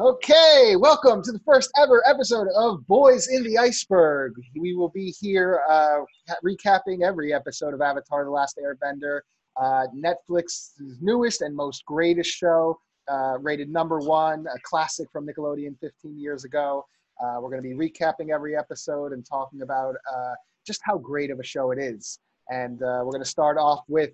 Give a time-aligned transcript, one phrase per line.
[0.00, 4.32] Okay, welcome to the first ever episode of Boys in the Iceberg.
[4.56, 6.02] We will be here uh,
[6.46, 9.22] recapping every episode of Avatar The Last Airbender,
[9.60, 15.76] uh, Netflix's newest and most greatest show, uh, rated number one, a classic from Nickelodeon
[15.80, 16.86] 15 years ago.
[17.20, 20.34] Uh, we're going to be recapping every episode and talking about uh,
[20.64, 22.20] just how great of a show it is.
[22.50, 24.10] And uh, we're going to start off with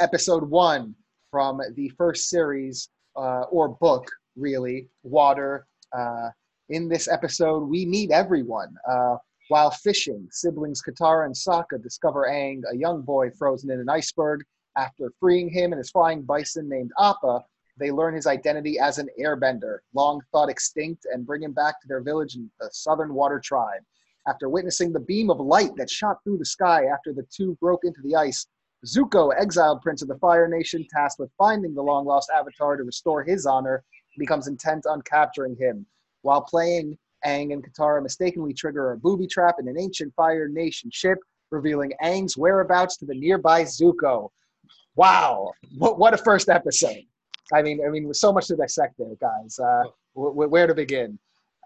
[0.00, 0.94] episode one
[1.30, 4.08] from the first series or book
[4.38, 5.66] really, water.
[5.96, 6.30] Uh,
[6.68, 8.74] in this episode, we meet everyone.
[8.88, 9.16] Uh,
[9.48, 14.44] while fishing, siblings Katara and Sokka discover Aang, a young boy frozen in an iceberg.
[14.76, 17.44] After freeing him and his flying bison named Appa,
[17.78, 21.88] they learn his identity as an airbender, long thought extinct, and bring him back to
[21.88, 23.82] their village in the Southern Water Tribe.
[24.26, 27.84] After witnessing the beam of light that shot through the sky after the two broke
[27.84, 28.46] into the ice,
[28.84, 32.84] Zuko, exiled prince of the Fire Nation, tasked with finding the long lost Avatar to
[32.84, 33.82] restore his honor,
[34.18, 35.86] becomes intent on capturing him.
[36.22, 40.90] While playing, Aang and Katara mistakenly trigger a booby trap in an ancient Fire Nation
[40.92, 41.18] ship,
[41.50, 44.30] revealing Aang's whereabouts to the nearby Zuko.
[44.96, 47.04] Wow, what, what a first episode!
[47.52, 49.58] I mean, I mean, with so much to dissect there, guys.
[49.58, 49.84] Uh,
[50.14, 51.18] where to begin?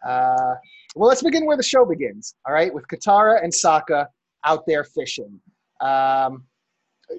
[0.06, 0.54] Uh,
[0.94, 2.34] well, let's begin where the show begins.
[2.46, 4.06] All right, with Katara and Sokka
[4.44, 5.40] out there fishing.
[5.80, 6.44] Um,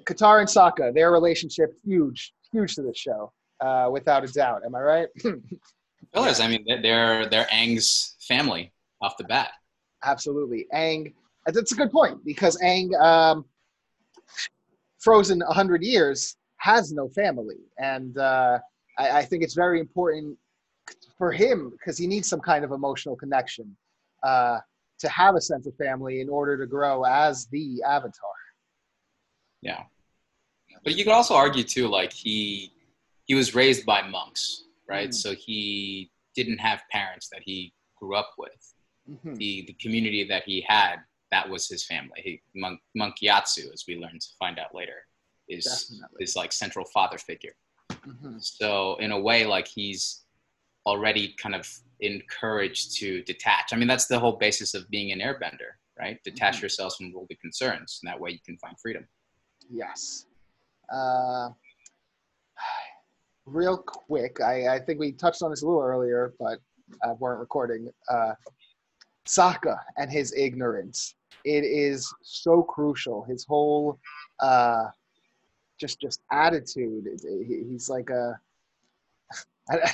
[0.04, 3.32] Katara and Sokka, their relationship huge, huge to this show
[3.64, 4.62] uh, without a doubt.
[4.64, 5.08] Am I right?
[6.12, 6.40] Pillars.
[6.40, 9.52] I mean, they're they're Aang's family off the bat.
[10.04, 11.14] Absolutely, Aang.
[11.46, 13.44] That's a good point because Aang, um,
[15.00, 18.58] frozen hundred years, has no family, and uh,
[18.98, 20.36] I, I think it's very important
[21.18, 23.74] for him because he needs some kind of emotional connection
[24.22, 24.58] uh,
[24.98, 28.12] to have a sense of family in order to grow as the Avatar.
[29.62, 29.82] Yeah,
[30.84, 32.73] but you could also argue too, like he
[33.24, 35.10] he was raised by monks, right?
[35.10, 35.14] Mm.
[35.14, 38.74] So he didn't have parents that he grew up with.
[39.08, 39.34] Mm-hmm.
[39.34, 40.96] The the community that he had,
[41.30, 42.20] that was his family.
[42.22, 45.06] He, monk, monk Gyatso, as we learned to find out later,
[45.48, 46.16] is Definitely.
[46.20, 47.54] his like central father figure.
[47.90, 48.38] Mm-hmm.
[48.38, 50.22] So in a way, like he's
[50.86, 51.68] already kind of
[52.00, 53.72] encouraged to detach.
[53.72, 56.18] I mean, that's the whole basis of being an airbender, right?
[56.24, 56.62] Detach mm-hmm.
[56.62, 59.06] yourselves from worldly concerns, and that way you can find freedom.
[59.70, 60.26] Yes.
[60.92, 61.50] Uh,
[63.46, 66.58] real quick, I, I think we touched on this a little earlier, but
[67.02, 67.90] uh, weren't recording.
[68.08, 68.32] Uh,
[69.26, 71.14] Sokka and his ignorance.
[71.44, 73.24] It is so crucial.
[73.24, 73.98] His whole
[74.40, 74.86] uh,
[75.78, 77.06] just just attitude.
[77.22, 78.38] He's like a.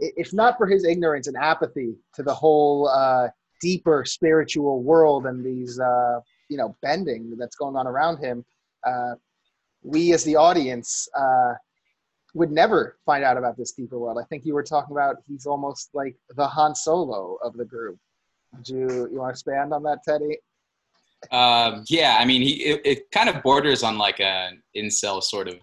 [0.00, 3.28] If not for his ignorance and apathy to the whole uh,
[3.60, 6.18] deeper spiritual world and these uh,
[6.48, 8.44] you know bending that's going on around him,
[8.84, 9.14] uh,
[9.84, 11.52] we as the audience uh,
[12.34, 14.18] would never find out about this deeper world.
[14.18, 17.98] I think you were talking about he's almost like the Han Solo of the group.
[18.62, 20.38] Do you, you want to expand on that, Teddy?
[21.30, 25.48] Um, yeah, I mean, he it, it, kind of borders on like an incel sort
[25.48, 25.56] of,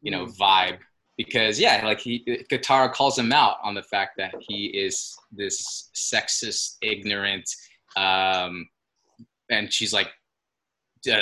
[0.00, 0.78] you know, vibe
[1.16, 5.90] because yeah, like he Katara calls him out on the fact that he is this
[5.94, 7.48] sexist, ignorant,
[7.96, 8.68] um,
[9.50, 10.08] and she's like,
[11.12, 11.18] uh,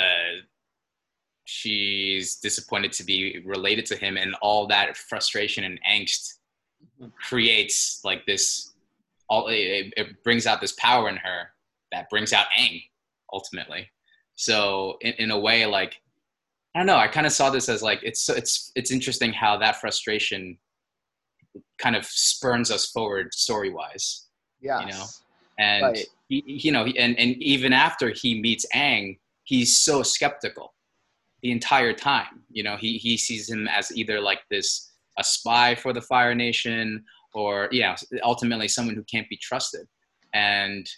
[1.50, 6.34] she's disappointed to be related to him and all that frustration and angst
[7.00, 7.06] mm-hmm.
[7.26, 8.74] creates like this
[9.30, 11.48] all it, it, brings out this power in her
[11.90, 12.82] that brings out Aang
[13.32, 13.88] ultimately
[14.34, 16.02] so in, in a way like
[16.74, 19.56] i don't know i kind of saw this as like it's it's it's interesting how
[19.56, 20.58] that frustration
[21.78, 24.26] kind of spurns us forward story wise
[24.60, 25.04] yeah you know
[25.58, 26.06] and right.
[26.28, 30.74] he, you know and and even after he meets Aang he's so skeptical
[31.42, 32.42] the entire time.
[32.50, 36.34] You know, he he sees him as either like this a spy for the Fire
[36.34, 37.04] Nation
[37.34, 39.86] or yeah, ultimately someone who can't be trusted.
[40.34, 40.88] And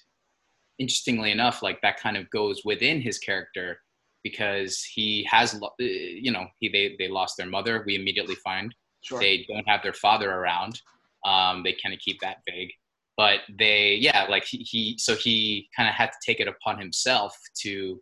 [0.78, 3.80] interestingly enough, like that kind of goes within his character
[4.22, 7.82] because he has uh, you know he they they lost their mother.
[7.86, 9.18] We immediately find sure.
[9.18, 10.80] they don't have their father around.
[11.24, 12.72] Um, they kind of keep that vague.
[13.16, 16.78] But they, yeah, like he, he so he kind of had to take it upon
[16.78, 18.00] himself to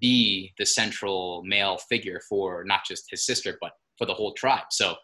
[0.00, 4.66] be the central male figure for not just his sister but for the whole tribe.
[4.70, 4.94] So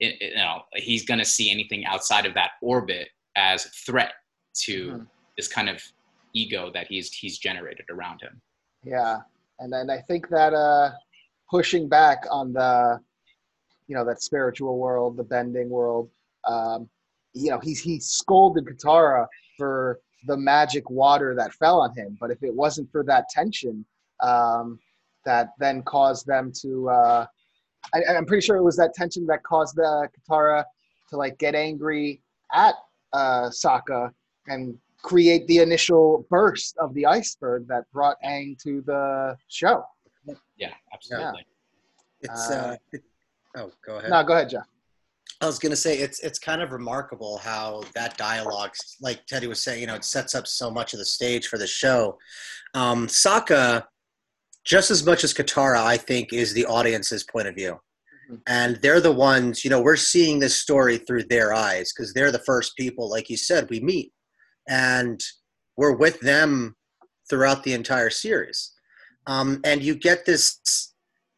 [0.00, 3.70] it, it, you know he's going to see anything outside of that orbit as a
[3.70, 4.12] threat
[4.62, 5.02] to mm-hmm.
[5.36, 5.82] this kind of
[6.34, 8.40] ego that he's he's generated around him.
[8.84, 9.18] Yeah.
[9.58, 10.90] And then i think that uh
[11.50, 13.00] pushing back on the
[13.88, 16.10] you know that spiritual world the bending world
[16.46, 16.90] um
[17.32, 19.26] you know he's he scolded katara
[19.56, 22.16] for the magic water that fell on him.
[22.20, 23.84] But if it wasn't for that tension
[24.20, 24.78] um,
[25.24, 26.88] that then caused them to.
[26.88, 27.26] Uh,
[27.94, 30.64] I, am pretty sure it was that tension that caused the Katara
[31.10, 32.20] to like get angry
[32.52, 32.74] at
[33.12, 34.10] uh, Sokka
[34.48, 39.84] and create the initial burst of the iceberg that brought Aang to the show.
[40.56, 41.46] Yeah, absolutely.
[42.22, 43.02] It's Uh, uh, it,
[43.56, 44.10] oh, go ahead.
[44.10, 44.66] No, go ahead, Jeff.
[45.40, 49.62] I was gonna say it's it's kind of remarkable how that dialogue, like Teddy was
[49.62, 52.16] saying, you know, it sets up so much of the stage for the show.
[52.74, 53.84] Um, Sokka,
[54.66, 57.80] just as much as Katara, I think, is the audience's point of view,
[58.30, 58.42] Mhm.
[58.46, 59.64] and they're the ones.
[59.64, 63.30] You know, we're seeing this story through their eyes because they're the first people, like
[63.30, 64.12] you said, we meet,
[64.68, 65.20] and
[65.76, 66.76] we're with them
[67.30, 68.72] throughout the entire series.
[69.26, 70.60] Um, and you get this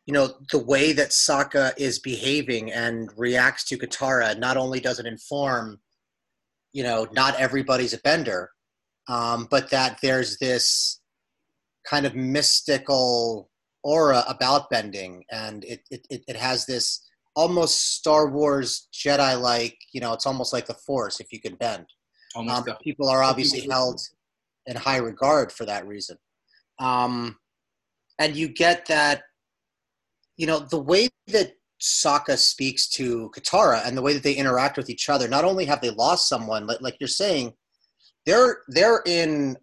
[0.07, 4.99] you know the way that Sokka is behaving and reacts to Katara not only does
[4.99, 5.83] it inform
[6.73, 8.51] you know not everybody's a bender
[9.09, 10.98] um, but that there's this
[11.89, 13.51] kind of mystical
[13.83, 17.07] aura about bending and it it, it, it has this
[17.37, 21.55] almost Star Wars Jedi like you know it's almost like the force if you can
[21.55, 21.87] bend
[22.37, 24.01] um, people are obviously held
[24.67, 26.17] in high regard for that reason.
[26.79, 27.37] Um,
[28.19, 29.23] and you get that,
[30.37, 34.77] you know, the way that Sokka speaks to Katara and the way that they interact
[34.77, 35.29] with each other.
[35.29, 37.55] Not only have they lost someone, like, like you're saying,
[38.27, 39.57] they're they're in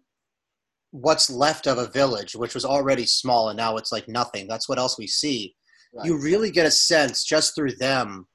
[0.90, 4.46] what's left of a village, which was already small, and now it's like nothing.
[4.48, 5.54] That's what else we see.
[5.94, 6.06] Right.
[6.06, 8.26] You really get a sense just through them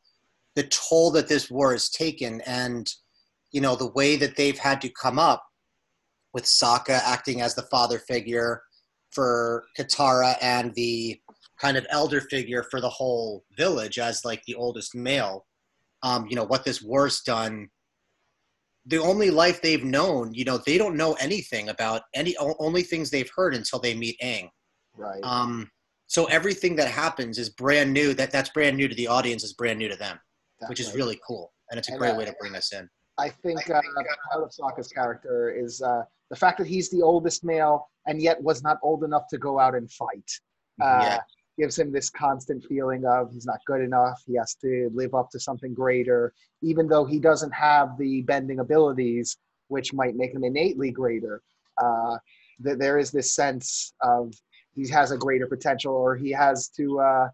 [0.55, 2.91] the toll that this war has taken, and
[3.51, 5.43] you know the way that they've had to come up
[6.33, 8.61] with Sokka acting as the father figure
[9.11, 11.19] for Katara and the
[11.59, 15.45] kind of elder figure for the whole village as like the oldest male.
[16.03, 17.69] Um, you know what this war's done.
[18.91, 23.09] The only life they've known, you know, they don't know anything about any only things
[23.09, 24.49] they've heard until they meet Aang.
[24.95, 25.23] Right.
[25.23, 25.69] Um,
[26.07, 28.13] so everything that happens is brand new.
[28.13, 30.19] That that's brand new to the audience is brand new to them,
[30.67, 32.87] which is really cool, and it's a And, great uh, way to bring us in.
[33.17, 33.81] I think uh,
[34.31, 38.41] part of Sokka's character is uh, the fact that he's the oldest male and yet
[38.43, 40.29] was not old enough to go out and fight.
[40.81, 41.19] Uh, Yeah.
[41.57, 44.21] Gives him this constant feeling of he's not good enough.
[44.25, 48.59] He has to live up to something greater, even though he doesn't have the bending
[48.59, 49.37] abilities,
[49.67, 51.41] which might make him innately greater.
[51.77, 52.17] Uh,
[52.63, 54.33] th- there is this sense of
[54.73, 56.99] he has a greater potential, or he has to.
[56.99, 57.29] Uh,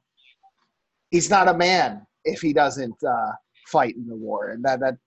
[1.12, 3.32] he's not a man if he doesn't uh,
[3.68, 4.98] fight in the war, and that that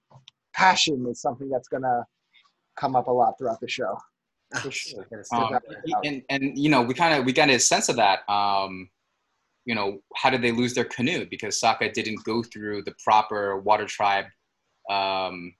[0.54, 2.04] passion is something that's going to
[2.76, 3.98] come up a lot throughout the show.
[4.62, 5.06] For sure.
[5.32, 5.58] Um,
[6.04, 8.28] and and you know we kind of we got a sense of that.
[8.28, 8.88] Um,
[9.64, 11.26] you know, how did they lose their canoe?
[11.30, 14.26] Because Sokka didn't go through the proper water tribe
[14.90, 15.54] um,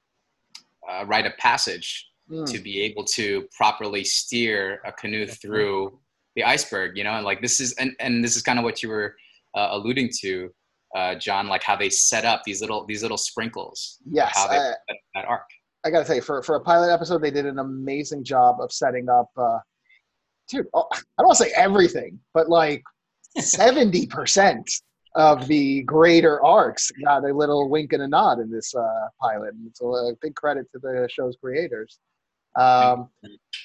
[0.89, 5.99] uh, rite of passage Mm, to be able to properly steer a canoe through
[6.37, 6.97] the iceberg.
[6.97, 9.17] You know, and like this is and and this is kind of what you were
[9.57, 10.55] uh, alluding to,
[10.95, 11.49] uh, Jon.
[11.49, 13.99] Like how they set up these little these little sprinkles.
[14.09, 15.43] yes, How they I, that, that arc.
[15.85, 18.71] I gotta tell you, for for a pilot episode, they did an amazing job of
[18.71, 19.29] setting up.
[19.37, 19.59] Uh,
[20.49, 22.85] dude, oh, I don't want to say everything, but like
[23.39, 24.71] seventy percent
[25.15, 29.55] of the greater arcs got a little wink and a nod in this uh, pilot.
[29.55, 31.99] And it's a, a big credit to the show's creators.
[32.57, 33.09] Um,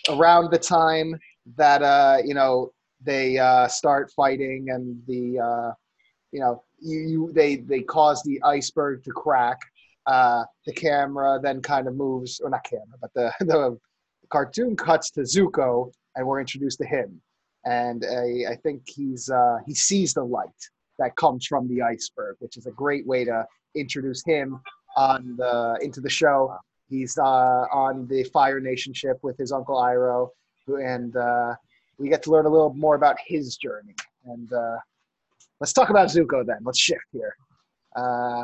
[0.09, 1.19] around the time
[1.57, 2.71] that uh, you know
[3.01, 5.71] they uh, start fighting and the uh,
[6.31, 9.57] you know you, you they they cause the iceberg to crack.
[10.07, 13.77] Uh, the camera then kind of moves, or not camera, but the the
[14.29, 17.21] cartoon cuts to Zuko, and we're introduced to him.
[17.65, 20.49] And I, I think he's uh, he sees the light
[20.99, 23.45] that comes from the iceberg, which is a great way to
[23.75, 24.61] introduce him
[24.95, 26.55] on the into the show.
[26.89, 30.29] He's uh, on the Fire Nation ship with his uncle Iroh,
[30.65, 31.55] who, and uh,
[31.97, 33.95] we get to learn a little more about his journey.
[34.25, 34.77] And uh,
[35.59, 36.59] let's talk about Zuko then.
[36.63, 37.35] Let's shift here.
[37.95, 38.43] Uh,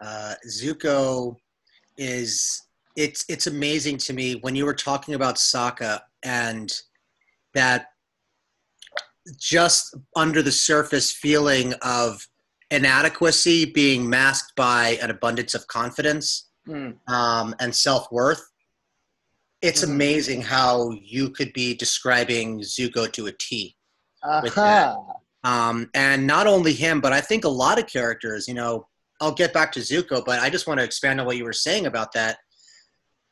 [0.00, 1.36] uh, Zuko
[1.96, 2.62] is
[2.96, 6.72] it's it's amazing to me when you were talking about Sokka and
[7.54, 7.86] that
[9.38, 12.26] just under the surface feeling of
[12.70, 18.42] inadequacy being masked by an abundance of confidence mm, um, and self worth.
[19.62, 19.90] It's Mhm.
[19.90, 23.76] amazing how you could be describing Zuko to a T.
[24.42, 24.96] With aha.
[25.42, 28.88] Um, and not only him, but I think a lot of characters, you know,
[29.20, 31.52] I'll get back to Zuko, but I just want to expand on what you were
[31.52, 32.38] saying about that.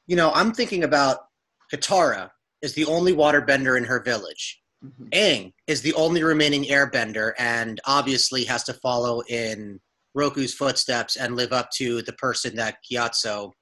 [0.06, 1.26] You know, I'm thinking about
[1.72, 2.30] Katara
[2.62, 4.60] is the only waterbender in her village.
[4.84, 5.10] Mhm.
[5.10, 9.80] Aang is the only remaining airbender and obviously has to follow in
[10.14, 13.52] Roku's footsteps and live up to the person that Gyatso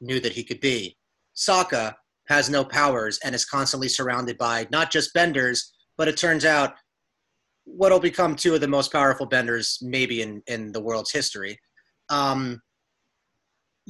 [0.00, 0.96] knew that he could be.
[1.36, 1.94] Sokka
[2.28, 6.74] has no powers and is constantly surrounded by not just benders, but it turns out
[7.64, 11.58] what'll become two of the most powerful benders maybe in, in the world's history.
[12.08, 12.60] Um,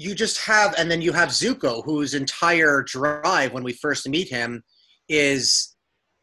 [0.01, 4.31] you just have, and then you have Zuko, whose entire drive when we first meet
[4.31, 4.63] him
[5.11, 5.77] is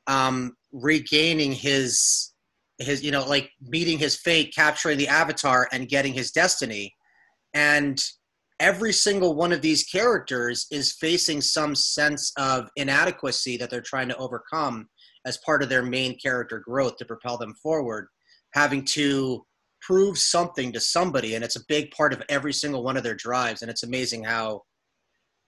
[0.07, 2.33] um, regaining his
[2.79, 6.91] his you know like meeting his fate, capturing the Avatar, and getting his destiny,
[7.53, 8.03] and
[8.59, 14.09] every single one of these characters is facing some sense of inadequacy that they're trying
[14.09, 14.87] to overcome
[15.27, 18.07] as part of their main character growth to propel them forward,
[18.55, 19.45] having to
[19.81, 21.35] prove something to somebody.
[21.35, 23.61] And it's a big part of every single one of their drives.
[23.61, 24.63] And it's amazing how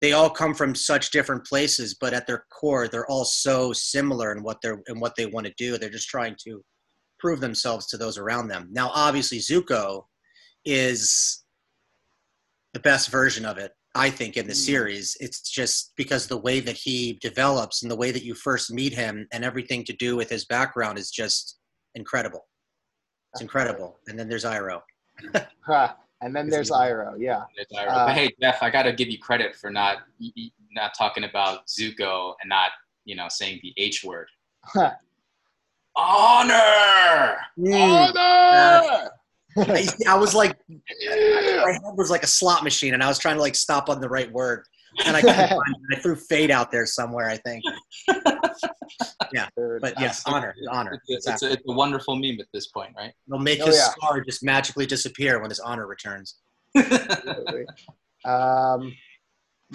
[0.01, 4.31] they all come from such different places, but at their core, they're all so similar
[4.31, 5.77] in what they're in what they want to do.
[5.77, 6.63] They're just trying to
[7.19, 8.69] prove themselves to those around them.
[8.71, 10.05] Now, obviously, Zuko
[10.63, 11.43] is
[12.73, 14.65] the best version of it I think, in the Mm.
[14.65, 15.17] series.
[15.19, 18.93] It's just because the way that he develops and the way that you first meet
[18.93, 21.57] him and everything to do with his background is just
[21.95, 22.48] incredible.
[23.33, 23.99] It's incredible.
[24.07, 24.81] And then there's Iroh.
[25.61, 25.93] Huh.
[26.21, 27.43] And then there's Iroh, Yeah.
[27.55, 27.91] There's Iroh.
[27.91, 29.97] Uh, but hey, Jeff, I got to give you credit for not
[30.71, 32.71] not talking about Zuko and not
[33.05, 34.27] you know saying the H word.
[34.63, 34.91] Huh.
[35.95, 37.37] Honor.
[37.57, 38.15] Mm.
[38.15, 39.11] Honor!
[39.57, 43.35] I, I was like, my head was like a slot machine, and I was trying
[43.35, 44.63] to like stop on the right word,
[45.05, 45.75] and I find.
[45.91, 47.63] I threw fade out there somewhere, I think.
[49.31, 50.99] Yeah, but yes, honor, honor.
[51.07, 53.13] It's, a, it's, a, it's a wonderful meme at this point, right?
[53.27, 53.89] It'll make Oh, his yeah.
[53.89, 56.37] scar just magically disappear when his honor returns.
[58.25, 58.93] Um,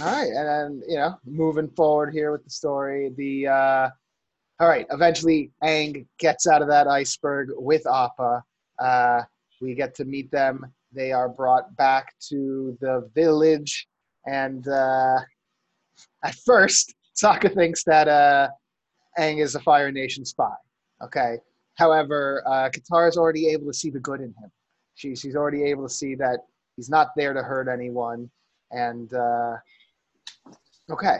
[0.00, 3.90] all right, and then you know, moving forward here with the story, the uh,
[4.60, 4.86] all right.
[4.90, 8.42] Eventually, Aang gets out of that iceberg with Appa.
[8.78, 9.22] Uh,
[9.60, 10.66] we get to meet them.
[10.92, 13.86] They are brought back to the village,
[14.26, 15.18] and uh,
[16.24, 18.48] at first, Sokka thinks that uh,
[19.18, 20.50] Aang is a Fire Nation spy.
[21.02, 21.38] Okay.
[21.76, 24.50] However, uh, Katara is already able to see the good in him.
[24.94, 26.40] She, she's already able to see that
[26.76, 28.30] he's not there to hurt anyone.
[28.70, 29.56] And uh,
[30.90, 31.18] okay,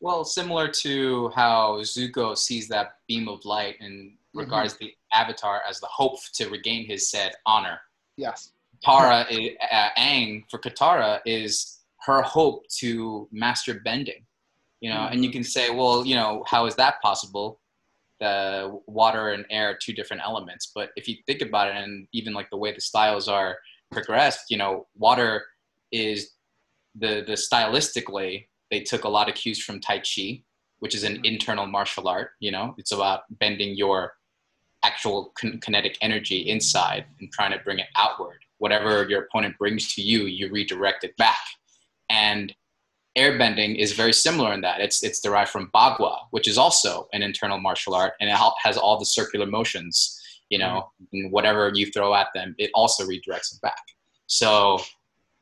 [0.00, 5.80] Well, similar to how Zuko sees that beam of light and regards the Avatar as
[5.80, 7.78] the hope to regain his said honor.
[8.16, 9.24] yes, Tara,
[9.72, 14.24] uh, Aang for Katara is her hope to master bending.
[14.80, 17.60] You know, and you can say, well, you know, how is that possible?
[18.20, 22.06] The water and air are two different elements, but if you think about it, and
[22.12, 23.56] even like the way the styles are
[23.90, 25.44] progressed, you know, water
[25.90, 26.32] is
[26.94, 30.42] the the stylistically they took a lot of cues from Tai Chi,
[30.80, 31.24] which is an mm-hmm.
[31.24, 32.30] internal martial art.
[32.40, 34.14] You know, it's about bending your
[34.82, 38.38] actual kin- kinetic energy inside and trying to bring it outward.
[38.58, 41.38] Whatever your opponent brings to you, you redirect it back.
[42.10, 42.54] And
[43.16, 47.22] airbending is very similar in that it's it's derived from bagua, which is also an
[47.22, 50.20] internal martial art, and it has all the circular motions.
[50.50, 53.80] You know, and whatever you throw at them, it also redirects it back.
[54.26, 54.78] So,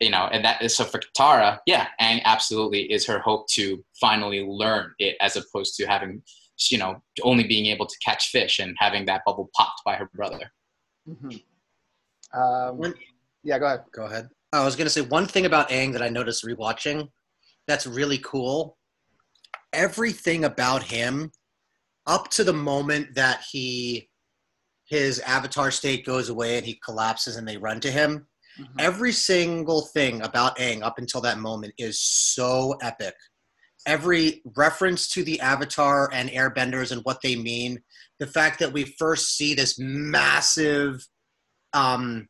[0.00, 3.84] you know, and that is so for Katara, yeah, Aang absolutely is her hope to
[4.00, 6.22] finally learn it, as opposed to having,
[6.70, 10.08] you know, only being able to catch fish and having that bubble popped by her
[10.14, 10.50] brother.
[11.06, 11.36] hmm
[12.32, 12.94] um, One-
[13.42, 13.58] yeah.
[13.58, 13.84] Go ahead.
[13.92, 14.30] Go ahead.
[14.52, 17.08] I was going to say one thing about Aang that I noticed rewatching
[17.66, 18.76] that's really cool.
[19.72, 21.30] Everything about him,
[22.06, 24.08] up to the moment that he
[24.84, 28.26] his avatar state goes away and he collapses and they run to him,
[28.58, 28.66] Mhm.
[28.78, 33.14] every single thing about Aang up until that moment is so epic.
[33.86, 37.82] Every reference to the Avatar and Airbenders and what they mean,
[38.18, 41.06] the fact that we first see this massive
[41.72, 42.28] um,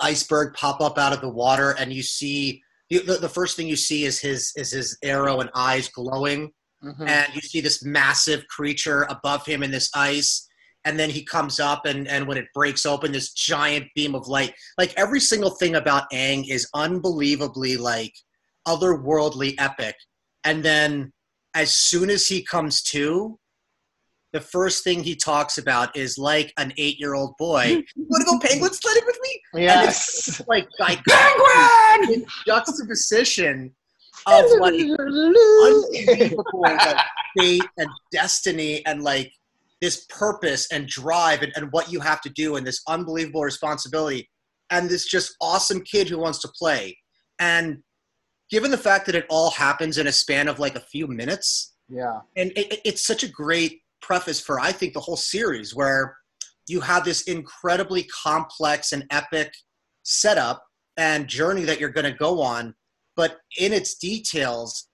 [0.00, 3.66] iceberg pop up out of the water, and you see the, the, the first thing
[3.68, 7.08] you see is his is his arrow and eyes glowing, Mhm.
[7.08, 10.46] and you see this massive creature above him in this ice.
[10.86, 14.28] And then he comes up and, and when it breaks open this giant beam of
[14.28, 14.54] light.
[14.78, 18.14] Like every single thing about Aang is unbelievably like
[18.66, 19.96] otherworldly epic.
[20.44, 21.12] And then
[21.54, 23.38] as soon as he comes to
[24.32, 27.64] the first thing he talks about is like an eight-year-old boy
[27.96, 30.40] you want to go penguin sledding with me Yes.
[30.48, 33.74] like like penguin juxtaposition
[34.26, 35.84] of like unbelievable
[36.62, 36.96] like,
[37.38, 39.32] fate and destiny and like
[39.80, 44.28] this purpose and drive and, and what you have to do and this unbelievable responsibility
[44.70, 46.96] and this just awesome kid who wants to play
[47.38, 47.78] and
[48.50, 51.74] given the fact that it all happens in a span of like a few minutes
[51.88, 52.20] yeah.
[52.36, 56.16] and it- it's such a great preface for i think the whole series where
[56.68, 59.52] you have this incredibly complex and epic
[60.02, 60.64] setup
[60.96, 62.74] and journey that you're going to go on
[63.16, 64.88] but in its details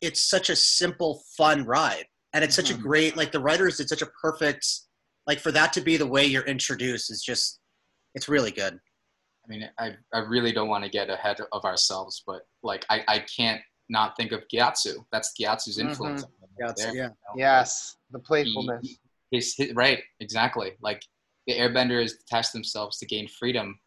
[0.00, 2.82] it's such a simple fun ride and it's such a Mhm.
[2.82, 4.66] great like the writers did such a perfect
[5.26, 7.60] like for that to be the way you're introduced is just
[8.14, 8.78] it's really good
[9.44, 13.02] I mean, I, I really don't want to get ahead of ourselves, but like I,
[13.08, 15.04] I can't not think of Gyatso.
[15.12, 15.88] That's Gyatso's mm-hmm.
[15.88, 16.24] influence.
[16.60, 16.92] Yeah, there, yeah.
[16.92, 17.14] you know?
[17.36, 18.80] Yes, the playfulness.
[18.82, 18.98] he-
[19.30, 20.72] his, his- right, exactly.
[20.80, 21.02] Like
[21.46, 23.78] the airbenders detach themselves to gain freedom,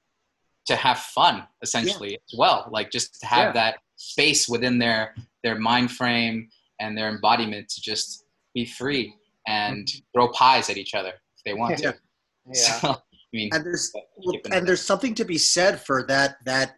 [0.67, 2.67] to have fun, essentially as well.
[2.71, 3.51] Like just to have Yeah.
[3.53, 9.15] that space within their their mind frame and their embodiment to just be free
[9.47, 9.99] and mm-hmm.
[10.13, 11.83] throw pies at each other if they want to.
[12.47, 12.79] Yeah.
[12.81, 12.97] So, I
[13.37, 16.75] mean, and there's but well, keeping and there's something to be said for that that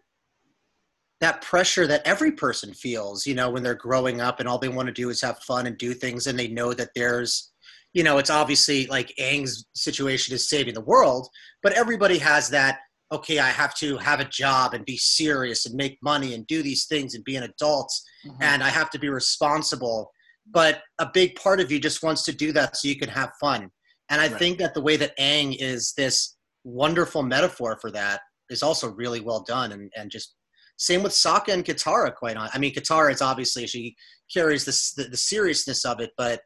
[1.24, 4.68] that pressure that every person feels you know when they're growing up and all they
[4.68, 7.52] want to do is have fun and do things and they know that there's
[7.94, 11.28] you know it's obviously like Aang's situation is saving the world
[11.64, 12.80] but everybody has that
[13.12, 16.62] okay i have to have a job and be serious and make money and do
[16.62, 17.92] these things and be an adult
[18.26, 18.38] Mhm.
[18.42, 20.12] and I have to be responsible.
[20.60, 23.32] But a big part of you just wants to do that so you can have
[23.40, 23.70] fun.
[24.10, 24.40] And I Right.
[24.40, 29.20] think that the way that Aang is this wonderful metaphor for that is also really
[29.20, 29.72] well done.
[29.74, 30.36] And, and just
[30.78, 32.50] same with Sokka and Katara, quite on.
[32.54, 33.96] I mean, Katara is obviously, she
[34.34, 36.42] carries this, the, the seriousness of it, but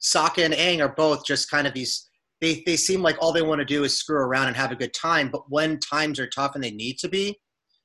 [0.00, 2.08] Sokka and Aang are both just kind of these,
[2.40, 4.76] they, they seem like all they want to do is screw around and have a
[4.76, 5.30] good time.
[5.30, 7.38] But when times are tough and they need to be,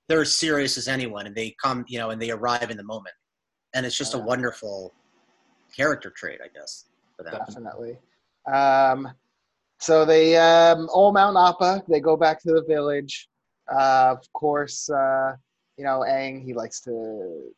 [0.09, 2.83] they're as serious as anyone and they come, you know, and they arrive in the
[2.83, 3.15] moment.
[3.73, 4.93] And it's just a wonderful
[5.75, 7.39] character trait, I guess, for them.
[7.47, 7.97] Definitely.
[8.53, 9.13] Um,
[9.79, 11.83] so they um, all mount Appa.
[11.87, 13.29] They go back to the village.
[13.73, 15.33] Uh, of course, uh,
[15.81, 16.43] you know Aang.
[16.45, 17.51] He likes to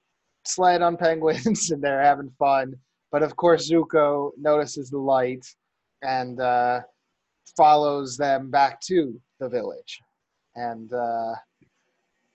[0.46, 2.74] sled on penguins, and they're having fun.
[3.12, 5.46] But of course, Zuko notices the light
[6.02, 6.80] and uh,
[7.58, 10.00] follows them back to the village.
[10.56, 11.36] And uh,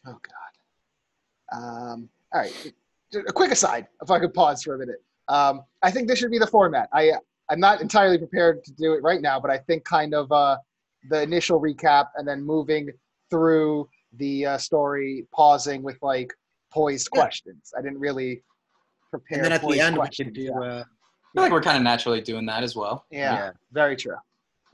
[0.06, 1.56] oh god.
[1.56, 2.72] Um, all right.
[3.14, 5.02] A quick aside, if I could pause for a minute.
[5.28, 6.90] Um, I think this should be the format.
[6.92, 7.12] I
[7.48, 10.58] I'm not entirely prepared to do it right now, but I think kind of uh,
[11.08, 12.90] the initial recap and then moving
[13.30, 16.32] through the uh, story, pausing with like
[16.72, 17.20] poised Yeah.
[17.22, 17.72] questions.
[17.76, 18.42] I didn't really
[19.10, 19.38] prepare.
[19.38, 20.26] And then at the end, we questions.
[20.26, 20.42] can do.
[20.44, 20.58] yeah.
[20.60, 23.04] Uh, I feel like we're kind of naturally doing that as well.
[23.10, 23.34] yeah.
[23.34, 23.50] yeah.
[23.72, 24.16] very true.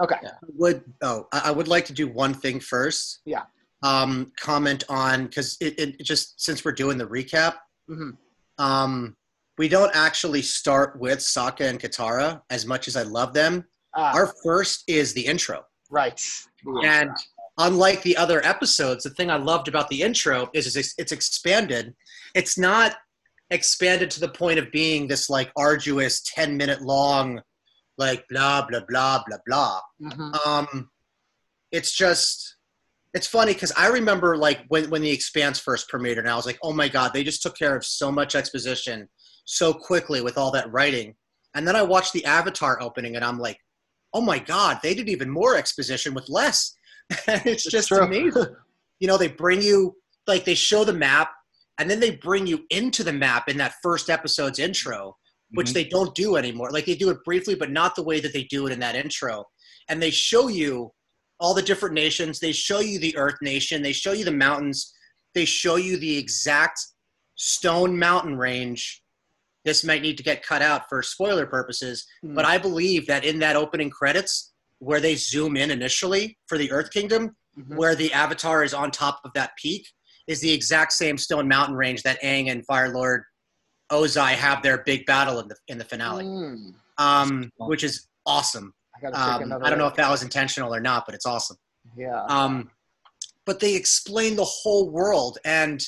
[0.03, 0.17] Okay.
[0.57, 3.21] would oh I I would like to do one thing first.
[3.25, 3.43] Yeah.
[3.83, 7.55] Um, comment on because it, it just since we're doing the recap,
[7.89, 8.11] hmm
[8.59, 9.17] um,
[9.59, 13.65] we don't actually start with Sokka and Katara as much as I love them.
[13.95, 16.21] Ah, Our first is the intro, right.
[16.85, 17.11] and
[17.59, 21.95] unlike the other episodes, the thing I loved about the intro is it's, it's expanded.
[22.35, 22.97] It's not
[23.51, 27.41] expanded to the point of being this like arduous ten minute long,
[27.99, 30.47] like blah blah blah blah blah Mhm.
[30.47, 30.91] um
[31.71, 32.57] it's just
[33.15, 36.47] it's funny because i remember like when, when the expanse first premiered and i was
[36.47, 39.09] like oh my god they just took care of so much exposition
[39.45, 41.15] so quickly with all that writing
[41.55, 43.59] and then i watched the avatar opening and i'm like
[44.13, 46.75] oh my god they did even more exposition with less
[47.29, 48.01] it's just true.
[48.01, 48.47] amazing
[49.01, 49.95] you know they bring you
[50.27, 51.31] like they show the map
[51.79, 55.17] and then they bring you into the map in that first episode's intro
[55.51, 55.75] which Mhm.
[55.75, 56.71] they don't do anymore.
[56.73, 58.97] Like they do it briefly, but not the way that they do it in that
[58.97, 59.45] intro.
[59.89, 60.93] And they show you
[61.39, 62.41] all the different nations.
[62.41, 63.81] They show you the Earth Nation.
[63.83, 64.93] They show you the mountains.
[65.33, 66.81] They show you the exact
[67.37, 69.03] stone mountain range.
[69.65, 72.35] This might need to get cut out for spoiler purposes, Hmm.
[72.35, 74.54] but I believe that in that opening credits,
[74.85, 77.77] where they zoom in initially for the Earth Kingdom, Mhm.
[77.77, 79.89] where the Avatar is on top of that peak,
[80.27, 83.25] is the exact same stone mountain range that Aang and Fire Lord
[83.93, 86.75] Ozai have their big battle in the in the finale, Mm.
[86.99, 88.75] um, which is awesome.
[88.97, 89.53] I Um.
[89.63, 91.59] I don't know if that was intentional or not, but it's awesome.
[91.97, 92.25] Yeah.
[92.29, 92.71] Um,
[93.45, 95.81] but they explain the whole world and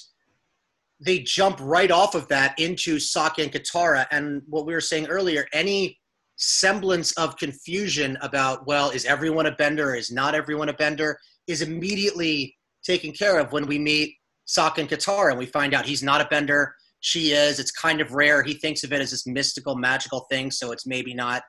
[1.01, 4.07] they jump right off of that into Sokka and Katara.
[4.11, 5.99] And what we were saying earlier, any
[6.37, 9.95] semblance of confusion about, well, is everyone a bender?
[9.95, 11.19] Is not everyone a bender?
[11.47, 14.15] Is immediately taken care of when we meet
[14.47, 16.75] Sokka and Katara and we find out he's not a bender.
[17.01, 17.59] She is.
[17.59, 18.43] It's kind of rare.
[18.43, 21.43] He thinks of it as this mystical, magical thing, so it's maybe not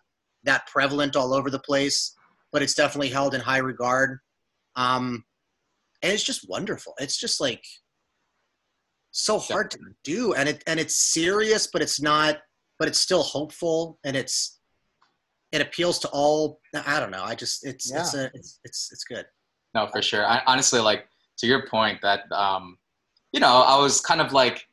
[0.43, 2.15] that prevalent all over the place,
[2.51, 4.19] but it's definitely held in high regard.
[4.75, 5.23] Um,
[6.01, 6.93] and it's just wonderful.
[6.99, 7.63] It's just like
[9.11, 12.37] so hard to do, and it and it's serious, but it's not.
[12.79, 14.56] But it's still hopeful, and it's
[15.51, 16.59] it appeals to all.
[16.85, 17.23] I don't know.
[17.23, 19.25] I just it's it's a it's it's it's good.
[19.73, 20.25] No, for sure.
[20.25, 21.07] I, honestly, like
[21.39, 22.77] to your point, that um,
[23.31, 24.65] you know, I was kind of like,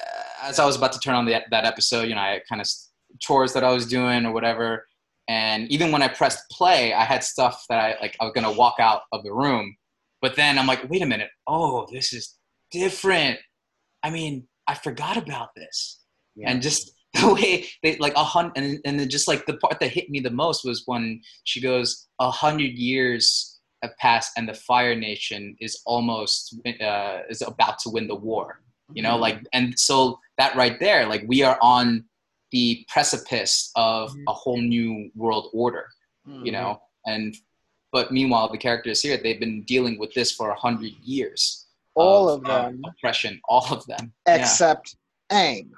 [0.00, 2.60] uh, as I was about to turn on the, that episode, you know, I kind
[2.60, 2.68] of
[3.20, 4.86] chores that I was doing or whatever,
[5.28, 8.16] and even when I pressed play, I had stuff that I like.
[8.20, 9.76] I was gonna walk out of the room,
[10.20, 11.30] but then I'm like, wait a minute.
[11.46, 12.36] Oh, this is
[12.70, 13.38] different.
[14.02, 16.00] I mean, I forgot about this,
[16.44, 19.78] and just the way they like a hundred, and and then just like the part
[19.80, 24.48] that hit me the most was when she goes a hundred years have passed and
[24.48, 28.60] the Fire Nation is almost uh, is about to win the war.
[28.94, 29.20] You know, Mhm.
[29.20, 32.04] like and so that right there, like we are on
[32.52, 34.24] the precipice of Mhm.
[34.28, 35.86] a whole new world order.
[36.28, 36.46] Mm-hmm.
[36.46, 37.34] You know, and
[37.90, 41.66] but meanwhile, the characters here they've been dealing with this for a hundred years.
[41.94, 44.14] all of uh, them oppression, all of them.
[44.26, 44.36] Yeah.
[44.36, 44.96] except
[45.30, 45.68] Aang,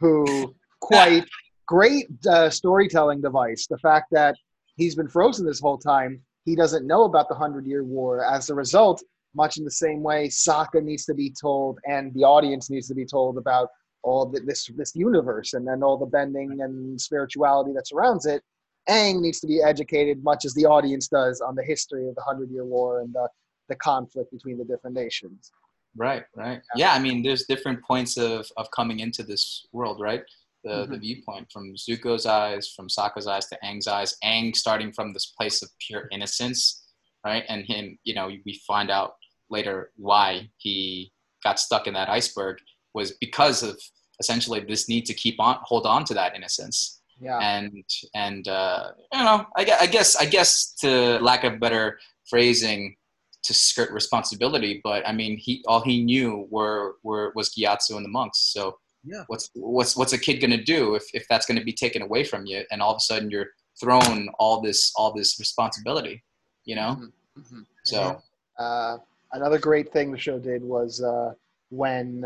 [0.00, 1.24] who quite
[1.66, 3.66] great uh, storytelling device.
[3.66, 4.34] The fact that
[4.76, 8.24] he's been frozen this whole time, he doesn't know about the Hundred Year War.
[8.24, 9.02] As a result,
[9.34, 12.94] much in the same way, Sokka needs to be told, and the audience needs to
[12.94, 13.68] be told about
[14.02, 18.42] all the, this this universe and then all the bending and spirituality that surrounds it.
[18.88, 22.22] Aang needs to be educated, much as the audience does, on the history of the
[22.22, 23.28] Hundred Year War and the,
[23.68, 25.52] the conflict between the different nations.
[25.96, 26.60] Right, right.
[26.74, 30.22] Yeah, I mean, there's different points of, of coming into this world, right?
[30.64, 31.00] The, the Mhm.
[31.00, 34.16] viewpoint from Zuko's eyes, from Sokka's eyes to Aang's eyes.
[34.24, 36.84] Aang starting from this place of pure innocence,
[37.24, 37.44] right?
[37.48, 39.14] And him, you know, we find out
[39.50, 42.58] later why he got stuck in that iceberg
[42.94, 43.76] was because of
[44.20, 47.00] essentially this need to keep on, hold on to that innocence.
[47.20, 47.38] Yeah.
[47.38, 51.98] And, and, uh, you know, I, I guess, I guess to lack of better
[52.30, 52.96] phrasing,
[53.44, 58.04] to skirt responsibility, but I mean, he all he knew were were was Gyatso and
[58.04, 58.38] the monks.
[58.38, 59.24] So Yeah.
[59.26, 62.46] what's what's what's a kid gonna do if if that's gonna be taken away from
[62.46, 63.48] you, and all of a sudden you're
[63.80, 66.22] thrown all this all this responsibility,
[66.64, 66.96] you know?
[67.00, 67.66] Mhm, mhm.
[67.84, 68.22] So
[68.58, 68.98] Uh,
[69.32, 71.32] another great thing the show did was uh,
[71.70, 72.22] when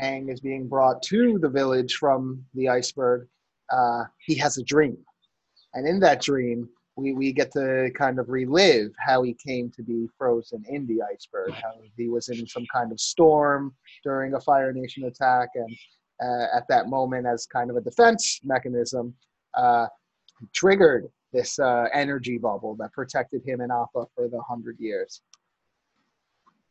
[0.00, 3.28] Aang is being brought to the village from the iceberg,
[3.70, 4.96] uh, he has a dream.
[5.74, 9.82] And in that dream, we, we get to kind of relive how he came to
[9.82, 13.74] be frozen in the iceberg, how he was in some kind of storm
[14.04, 15.48] during a Fire Nation attack.
[15.54, 15.74] And
[16.22, 19.14] uh, at that moment, as kind of a defense mechanism,
[19.54, 19.86] uh,
[20.52, 25.22] triggered this uh, energy bubble that protected him and Appa for the hundred years.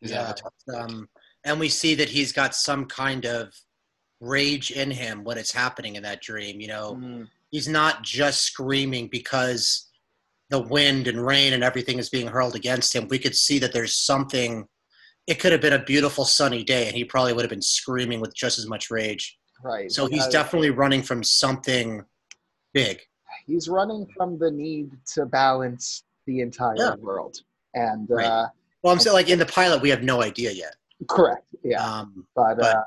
[0.01, 0.33] Yeah.
[0.73, 1.09] Um,
[1.45, 3.53] and we see that he's got some kind of
[4.19, 6.61] rage in him when it's happening in that dream.
[6.61, 9.90] You know, Mm, he's not just screaming because
[10.51, 13.07] the wind and rain and everything is being hurled against him.
[13.07, 14.67] We could see that there's something.
[15.25, 18.19] It could have been a beautiful sunny day, and he probably would have been screaming
[18.19, 19.37] with just as much rage.
[19.63, 19.91] right.
[19.91, 22.03] So he's Uh, definitely running from something
[22.73, 22.99] big.
[23.47, 26.95] he's running from the need to balance the entire Yeah.
[26.95, 27.37] world.
[27.73, 28.25] And Right.
[28.25, 28.47] uh,
[28.83, 30.75] Well, I'm saying like in the pilot, we have no idea yet.
[31.07, 31.83] correct, yeah.
[31.83, 32.83] Um, but but- uh,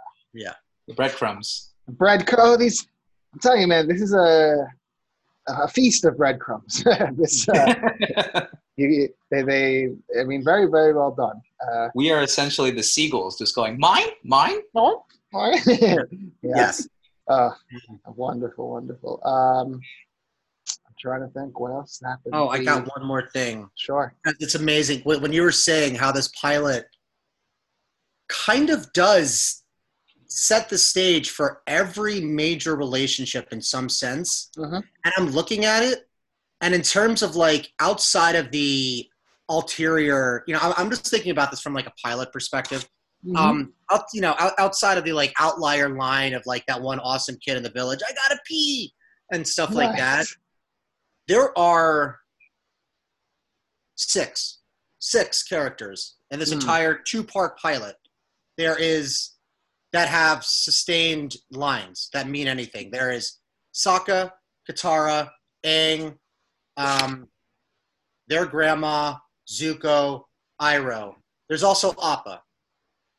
[0.88, 1.72] The breadcrumbs.
[1.88, 2.58] breadcrumbs.
[2.58, 2.86] These,
[3.32, 4.66] I'm telling you, man, this is a
[5.46, 6.84] a feast of breadcrumbs.
[7.16, 11.40] this uh, you, they, they, I mean, very, very well done.
[11.66, 14.58] Uh, we are essentially the seagulls, just going mine, mine.
[14.74, 15.04] no,
[15.66, 15.96] yeah.
[16.42, 16.88] Yes.
[17.28, 17.50] Uh,
[18.06, 19.20] wonderful, wonderful.
[19.24, 19.80] Um,
[20.86, 22.34] I'm trying to think what else happened.
[22.34, 23.68] Oh, I The- got one more thing.
[23.74, 24.14] Sure.
[24.40, 26.86] It's amazing when when you were saying how this pilot
[28.28, 29.63] kind of does
[30.26, 34.50] set the stage for every major relationship in some sense.
[34.56, 34.82] Mhm.
[35.04, 36.08] And I'm looking at it,
[36.60, 39.08] and in terms of like outside of the
[39.48, 42.88] ulterior, you know, I'm- I'm just thinking about this from like a pilot perspective.
[43.26, 43.36] Mhm.
[43.36, 46.98] Um, out, you know, out, outside of the like outlier line of like that one
[47.00, 48.94] awesome kid in the village, I gotta pee
[49.32, 50.26] and stuff like that.
[51.28, 52.20] There are
[53.96, 54.58] six,
[54.98, 56.54] six characters in this Hmm.
[56.60, 57.96] entire two-part pilot.
[58.56, 59.30] There is
[59.94, 62.90] that have sustained lines that mean anything.
[62.90, 63.38] There is
[63.72, 64.32] Sokka,
[64.68, 65.30] Katara,
[65.64, 66.16] Aang,
[66.76, 67.28] um,
[68.26, 69.14] their grandma,
[69.48, 70.24] Zuko,
[70.60, 71.14] Iroh.
[71.48, 72.42] There's also Appa.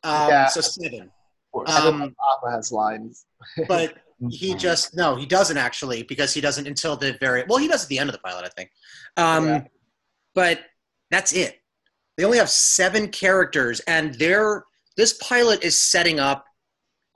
[0.03, 0.47] Um, Yeah.
[0.47, 1.03] So seven.
[1.03, 1.71] Of course.
[1.73, 3.25] Um, Appa has lines.
[3.69, 3.93] but
[4.29, 7.83] he just no, he doesn't actually because he doesn't until the very well, he does
[7.83, 8.69] at the end of the pilot, I think.
[9.15, 9.63] Um, Yeah.
[10.33, 10.59] But
[11.09, 11.61] that's it.
[12.17, 14.65] They only have seven characters, and they're
[14.97, 16.43] this pilot is setting up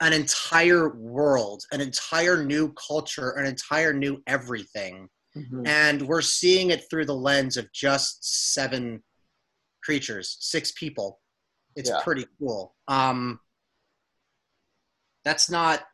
[0.00, 5.66] an entire world, an entire new culture, an entire new everything, Mhm.
[5.66, 9.04] and we're seeing it through the lens of just seven
[9.84, 11.20] creatures, six people.
[11.76, 12.00] It's Yeah.
[12.02, 12.74] pretty cool.
[12.88, 13.40] Um,
[15.24, 15.86] that's not,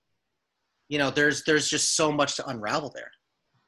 [0.89, 3.11] you know, there's there's just so much to unravel there.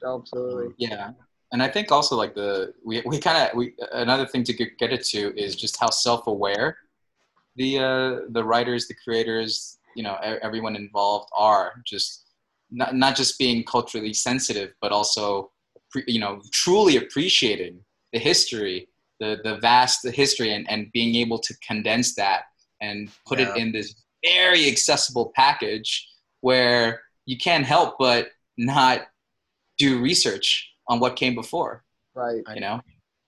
[0.05, 0.75] Absolutely.
[0.79, 1.11] Yeah,
[1.53, 4.79] and I think also like the we we kind of we another thing to get,
[4.79, 6.79] get it to is just how self-aware
[7.57, 11.67] the uh, the writers, the creators, you know, e- everyone involved are.
[11.93, 12.09] Just
[12.81, 15.51] not not just being culturally sensitive, but also
[15.91, 17.75] pre- you know truly appreciating
[18.13, 18.77] the history,
[19.21, 22.41] the the vast history, and and being able to condense that
[22.87, 23.51] and put Yeah.
[23.51, 23.89] it in this
[24.35, 25.91] very accessible package
[26.49, 26.87] where
[27.31, 28.23] you can't help but
[28.57, 28.97] not
[29.85, 30.47] do research
[30.91, 31.73] on what came before
[32.23, 32.43] Right.
[32.57, 32.77] you know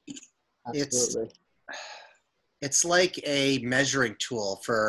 [0.09, 1.29] It's- Absolutely.
[2.67, 4.83] it's like a measuring tool for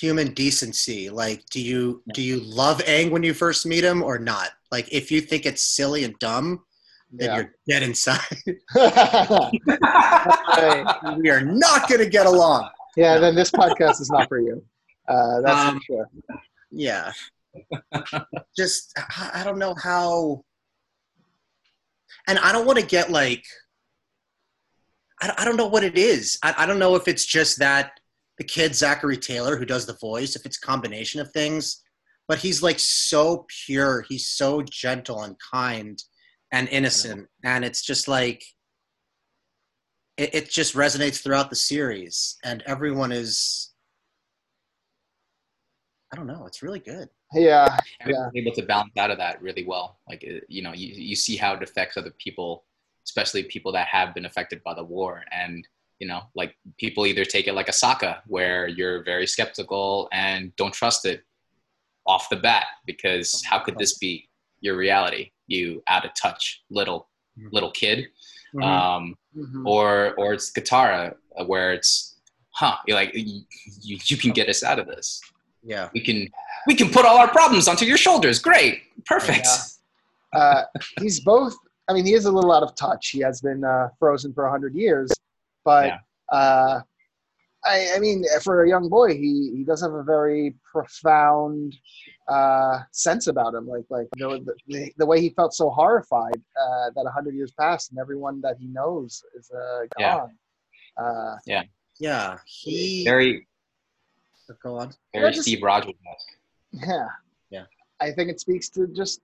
[0.00, 1.10] human decency.
[1.10, 4.50] Like, do you do you love Aang when you first meet him or not?
[4.70, 6.60] Like, if you think it's silly and dumb,
[7.12, 7.36] then Yeah.
[7.36, 8.20] you're dead inside.
[11.18, 12.68] We are not going to get along.
[12.96, 14.62] yeah, then this podcast is not for you.
[15.08, 16.10] Uh, that's Um, for sure.
[16.70, 17.12] Yeah.
[18.56, 18.96] Just,
[19.34, 20.44] I don't know how.
[22.28, 23.44] And I don't want to get like,
[25.20, 26.38] I don't- I don't know what it is.
[26.42, 27.99] I, I don't know if it's just that
[28.40, 31.82] the kid, Zachary Taylor, who does the voice, if it's a combination of things,
[32.26, 34.02] but he's like so pure.
[34.08, 36.02] He's so gentle and kind
[36.50, 37.28] and innocent.
[37.44, 38.42] And it's just like,
[40.16, 42.38] it, it just resonates throughout the series.
[42.42, 43.74] And everyone is,
[46.10, 47.10] I don't know, it's really good.
[47.34, 47.76] Yeah,
[48.06, 48.30] Yeah.
[48.34, 50.00] able to balance out of that really well.
[50.08, 52.64] Like uh, you know, you, you see how it affects other people,
[53.06, 55.24] especially people that have been affected by the war.
[55.30, 55.68] And
[56.00, 60.54] you know, like people either take it like a Sokka, where you're very skeptical and
[60.56, 61.22] don't trust it
[62.06, 64.28] off the bat because how could this be
[64.60, 65.30] your reality?
[65.46, 67.08] You out of touch little
[67.52, 68.06] little kid,
[68.62, 69.64] um, Mhm.
[69.66, 72.16] or or it's Katara, uh, where it's
[72.50, 73.42] huh, you're like you,
[73.82, 75.20] you you can get us out of this
[75.62, 75.88] Yeah.
[75.94, 76.28] we can
[76.66, 78.38] we can put all our problems onto your shoulders.
[78.40, 79.46] Great, perfect.
[80.34, 80.38] Yeah.
[80.40, 80.64] uh,
[81.00, 81.54] he's both.
[81.88, 83.08] I mean, he is a little out of touch.
[83.10, 85.10] He has been uh, frozen for hundred years,
[85.64, 85.98] but Yeah.
[86.36, 86.80] uh,
[87.64, 91.76] I, I mean, for a young boy, he, he does have a very profound
[92.26, 93.68] uh, sense about him.
[93.68, 97.90] Like like the, the, the way he felt so horrified uh, that hundred years passed
[97.90, 100.26] and everyone that he knows is uh, Yeah.
[100.96, 101.36] Uh,
[101.98, 102.38] Yeah.
[102.46, 103.04] He.
[103.04, 103.46] Very
[104.62, 104.92] Go on.
[105.12, 105.94] very Yeah, just- Steve Rogers.
[106.72, 107.08] Yeah.
[107.50, 107.64] Yeah.
[108.00, 109.20] I think it speaks to just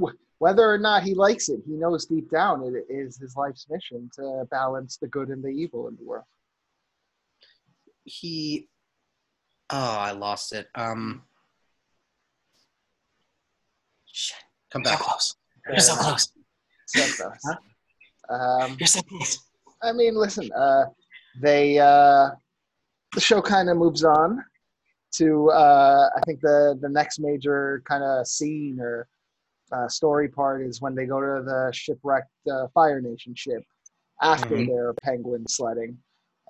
[0.00, 1.60] wh- whether or not he likes it.
[1.66, 5.48] He knows deep down it is his life's mission to balance the good and the
[5.48, 6.24] evil in the world.
[8.04, 8.68] He.
[9.70, 10.68] Oh, I lost it.
[10.74, 11.22] Um.
[14.06, 14.36] Shit.
[14.70, 15.06] Come You're so back.
[15.06, 15.36] close.
[15.68, 16.32] You're so close.
[16.86, 17.56] So close.
[18.28, 19.38] Um, You're so close.
[19.82, 20.84] I mean, listen, uh,
[21.40, 22.30] they uh,
[23.14, 24.44] the show kind of moves on
[25.16, 29.06] to uh, I think the the next major kind of scene or
[29.74, 33.62] uh, story part is when they go to the shipwrecked uh, Fire Nation ship
[34.22, 34.66] after Mhm.
[34.68, 35.98] their penguin sledding,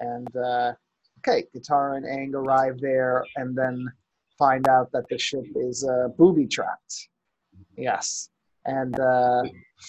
[0.00, 0.72] and uh,
[1.18, 3.90] okay, Katara and Aang arrive there and then
[4.38, 7.08] find out that the ship is uh, booby trapped.
[7.76, 8.28] Yes,
[8.66, 9.42] and uh,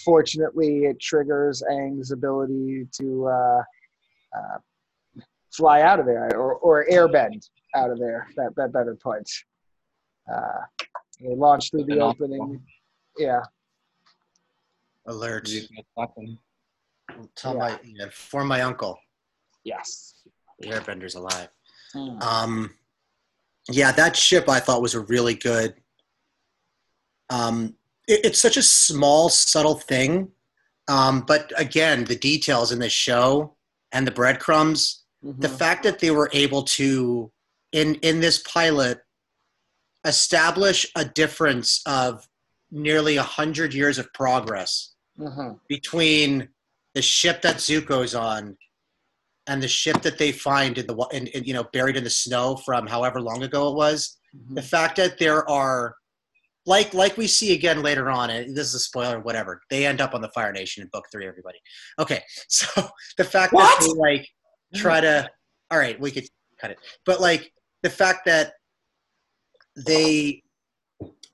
[0.04, 3.62] fortunately, it triggers Aang's ability to uh,
[4.36, 4.58] uh,
[5.52, 8.26] fly out of there or, or airbend out of there.
[8.36, 9.28] That that better put.
[10.32, 10.62] Uh,
[11.20, 12.62] they launch through the opening.
[13.18, 13.40] Yeah,
[15.06, 15.48] Alert.
[15.96, 16.38] Weapon.
[17.36, 17.58] Tell Yeah.
[17.58, 18.98] my yeah, for my uncle.
[19.64, 20.12] yes.
[20.58, 21.48] The Airbender's alive.
[21.94, 22.22] Mm.
[22.22, 22.78] Um,
[23.68, 25.74] yeah, that ship I thought was a really good.
[27.28, 27.76] Um,
[28.08, 30.32] it- it's such a small, subtle thing,
[30.88, 33.56] um, but again, the details in this show
[33.92, 35.58] and the breadcrumbs, the Mhm.
[35.58, 37.32] fact that they were able to
[37.72, 39.04] in in this pilot
[40.06, 42.28] establish a difference of
[42.70, 45.60] nearly a hundred years of progress Mhm.
[45.68, 46.48] between
[46.94, 48.56] the ship that Zuko's on
[49.46, 52.10] and the ship that they find in the in, in, you know buried in the
[52.10, 54.18] snow from however long ago it was.
[54.50, 54.64] The Mhm.
[54.64, 55.96] fact that there are
[56.66, 59.62] like like we see again later on, and this is a spoiler, whatever.
[59.70, 61.26] They end up on the Fire Nation in book three.
[61.26, 61.60] Everybody,
[61.98, 62.24] okay.
[62.48, 63.78] So the fact What?
[63.78, 64.28] that they like
[64.74, 65.30] try to,
[65.70, 66.26] all right, we could
[66.60, 67.52] cut it, but like
[67.82, 68.54] the fact that
[69.76, 70.42] they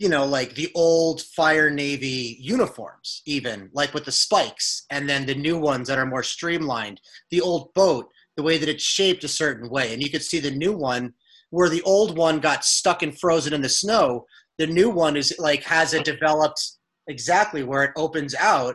[0.03, 5.25] you know, like the old Fire Navy uniforms, even like with the spikes, and then
[5.25, 7.01] the new ones that are more streamlined.
[7.31, 10.41] The old boat, the way that it's shaped a certain way, and you could see
[10.41, 11.15] the new one
[11.51, 14.27] where the old one got stuck and frozen in the snow.
[14.59, 16.61] The new one is like has it developed
[17.07, 18.75] exactly where it opens out,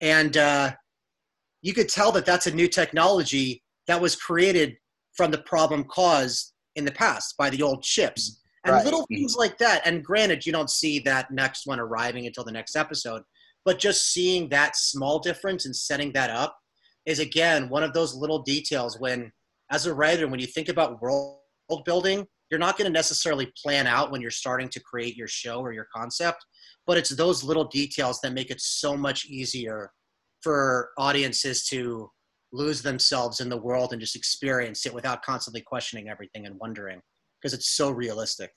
[0.00, 0.72] and uh,
[1.62, 4.74] you could tell that that's a new technology that was created
[5.12, 8.84] from the problem caused in the past by the old ships and Right.
[8.84, 9.86] little things like that.
[9.86, 13.22] And granted, you don't see that next one arriving until the next episode,
[13.64, 16.56] but just seeing that small difference and setting that up
[17.06, 19.30] is again one of those little details when,
[19.70, 21.38] as a writer, when you think about world
[21.84, 25.60] building, you're not going to necessarily plan out when you're starting to create your show
[25.60, 26.44] or your concept,
[26.86, 29.90] but it's those little details that make it so much easier
[30.42, 32.10] for audiences to
[32.52, 37.00] lose themselves in the world and just experience it without constantly questioning everything and wondering
[37.44, 38.50] because it's so realistic.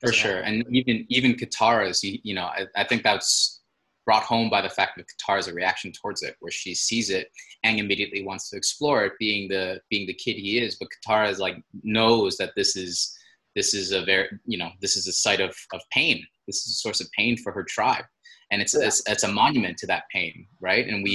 [0.00, 3.60] for sure and even even katara's you, you know I, I think that's
[4.04, 7.28] brought home by the fact that Katara's a reaction towards it, where she sees it
[7.62, 10.74] and immediately wants to explore it, being the being the kid he is.
[10.74, 13.16] But Katara is like knows that this is
[13.54, 16.20] this is a very you know this is a site of of pain.
[16.48, 18.04] This is a source of pain for her tribe,
[18.50, 18.88] and it's Yeah.
[18.88, 20.84] it's, it's a monument to that pain, right?
[20.88, 21.14] And we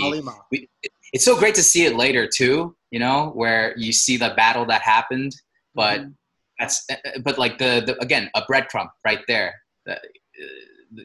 [0.49, 0.69] we,
[1.11, 4.65] it's so great to see it later too you know where you see the battle
[4.65, 5.33] that happened
[5.75, 6.13] but Mhm.
[6.59, 9.53] That's uh, but like the, the again a breadcrumb right there
[9.89, 9.95] uh,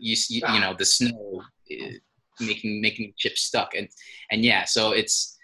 [0.01, 1.87] you see you know the snow uh,
[2.41, 3.89] making making chips stuck and
[4.31, 5.39] and yeah so it's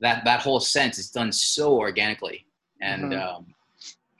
[0.00, 2.46] that that whole sense is done so organically
[2.80, 3.20] and Mhm.
[3.22, 3.46] um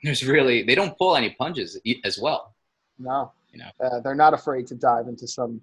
[0.03, 2.53] there's really they don't pull any punches as well
[2.99, 3.71] No, You know.
[3.83, 5.61] uh, they're not afraid to dive into some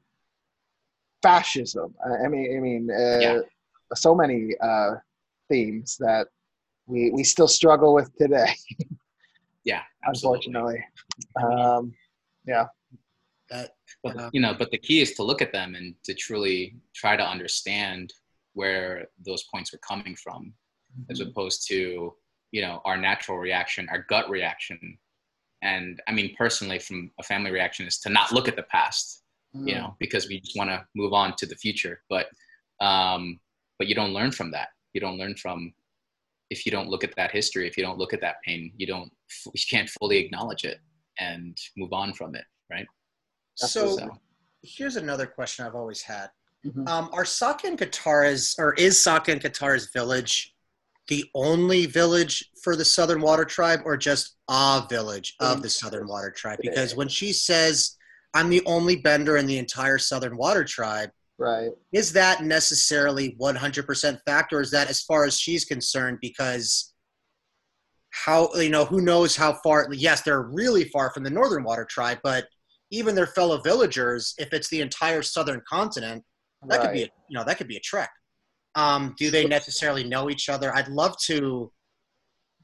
[1.22, 1.94] fascism.
[2.04, 3.40] I I mean, I mean, uh, Yeah.
[3.94, 4.92] so many uh,
[5.48, 6.28] themes that
[6.86, 8.52] we we still struggle with today.
[9.64, 10.46] yeah absolutely.
[10.46, 10.84] unfortunately.
[11.42, 11.92] Um,
[12.46, 12.66] yeah.
[13.50, 13.72] That
[14.02, 16.76] but Um, you know but the key is to look at them and to truly
[16.94, 18.12] try to understand
[18.54, 20.54] where those points were coming from
[21.10, 22.14] as opposed to
[22.52, 24.78] you know our natural reaction our gut reaction
[25.62, 29.24] and i mean personally from a family reaction is to not look at the past
[29.54, 29.68] Mm-hmm.
[29.68, 32.26] you know because we just want to move on to the future but
[32.80, 33.38] um
[33.78, 35.72] but you don't learn from that you don't learn from
[36.50, 38.86] if you don't look at that history if you don't look at that pain you
[38.86, 39.10] don't
[39.54, 40.78] you can't fully acknowledge it
[41.18, 42.86] and move on from it right
[43.54, 43.66] so.
[43.96, 44.18] So-
[44.66, 46.30] Here's another question I've always had.
[46.64, 46.88] Mhm.
[46.88, 50.54] Um, are Sokka and Katara's, or is Sokka and Katara's village
[51.08, 56.08] the only village for the Southern Water Tribe, or just a village of the Southern
[56.08, 56.60] Water Tribe?
[56.62, 57.98] Because when she says,
[58.32, 61.70] "I'm the only Bender in the entire Southern Water Tribe," Right.
[61.92, 66.18] is that necessarily 100% fact, or is that as far as she's concerned?
[66.22, 66.94] Because
[68.10, 69.88] how you know who knows how far?
[69.92, 72.46] Yes, they're really far from the Northern Water Tribe, but
[72.92, 76.22] even their fellow villagers, if it's the entire southern continent,
[76.68, 78.10] that could be a, you know that could be a trek.
[78.76, 80.74] Um, do they necessarily know each other?
[80.74, 81.72] I'd love to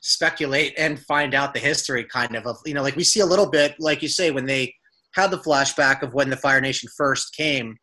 [0.00, 3.26] speculate and find out the history, kind of of you know, like we see a
[3.26, 4.72] little bit, like you say, when they
[5.14, 7.76] had the flashback of when the Fire Nation first came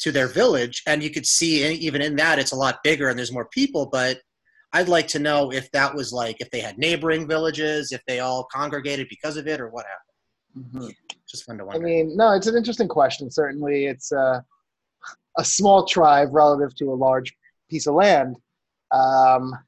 [0.00, 3.18] to their village, and you could see even in that it's a lot bigger and
[3.18, 4.18] there's more people, but.
[4.72, 8.20] I'd like to know if that was like if they had neighboring villages, if they
[8.20, 9.84] all congregated because of it, or what
[10.54, 10.72] happened.
[10.86, 10.94] Mhm.
[11.28, 11.80] Just fun to wonder.
[11.80, 13.32] I mean, no, it's an interesting question.
[13.32, 14.40] Certainly, it's uh,
[15.38, 17.34] a small tribe relative to a large
[17.68, 18.36] piece of land.
[18.92, 19.58] Um,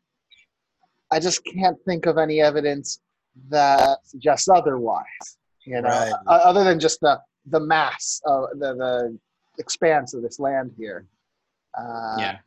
[1.11, 3.01] I just can't think of any evidence
[3.49, 5.05] that suggests otherwise.
[5.67, 6.13] You know, Right.
[6.29, 9.19] other than just the the mass of the the
[9.59, 11.07] expanse of this land here.
[11.79, 12.39] Uh, yeah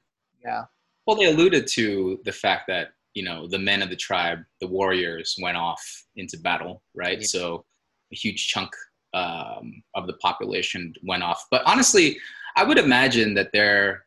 [0.45, 0.65] yeah.
[1.05, 4.67] Well, they alluded to the fact that you know the men of the tribe, the
[4.67, 5.83] warriors, went off
[6.15, 7.19] into battle, right?
[7.19, 7.27] Yeah.
[7.27, 7.65] So
[8.13, 8.69] a huge chunk
[9.13, 11.45] um, of the population went off.
[11.49, 12.17] But honestly,
[12.55, 14.05] I would imagine that there.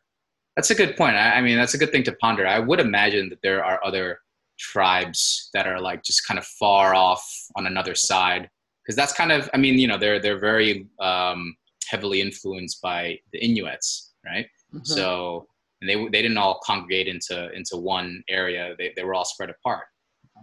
[0.55, 1.15] That's a good point.
[1.15, 2.45] I, I mean, that's a good thing to ponder.
[2.45, 4.19] I would imagine that there are other
[4.57, 8.49] tribes that are like just kind of far off on another side,
[8.83, 9.49] because that's kind of.
[9.53, 11.55] I mean, you know, they're they're very um,
[11.89, 14.47] heavily influenced by the Inuits, right?
[14.73, 14.85] Mhm.
[14.85, 15.47] So
[15.81, 18.75] and they they didn't all congregate into into one area.
[18.77, 19.85] They they were all spread apart.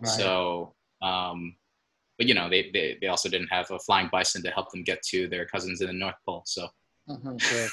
[0.00, 0.10] Right.
[0.18, 1.56] So, um,
[2.18, 4.82] but you know, they, they they also didn't have a flying bison to help them
[4.82, 6.42] get to their cousins in the North Pole.
[6.46, 6.68] So
[7.08, 7.70] Mhm.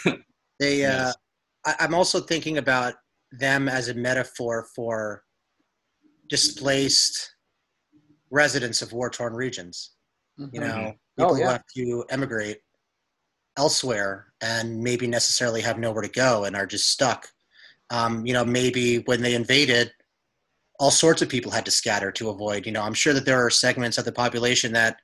[0.60, 1.16] They, uh, Yes.
[1.66, 2.94] I, I'm also thinking about
[3.32, 5.24] them as a metaphor for
[6.30, 7.36] displaced
[8.30, 9.96] residents of war-torn regions.
[10.38, 10.60] You Mhm.
[10.62, 12.60] know, Oh, people who have to emigrate
[13.58, 17.28] elsewhere and maybe necessarily have nowhere to go and are just stuck.
[17.90, 19.92] Um, you know, maybe when they invaded,
[20.80, 22.66] all sorts of people had to scatter to avoid.
[22.66, 24.98] You know, I'm sure that there are segments of the population that,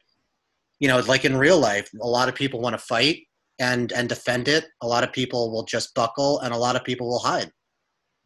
[0.79, 3.27] you know, like in real life, a lot of people want to fight
[3.59, 4.65] and and defend it.
[4.81, 7.51] A lot of people will just buckle, and a lot of people will hide.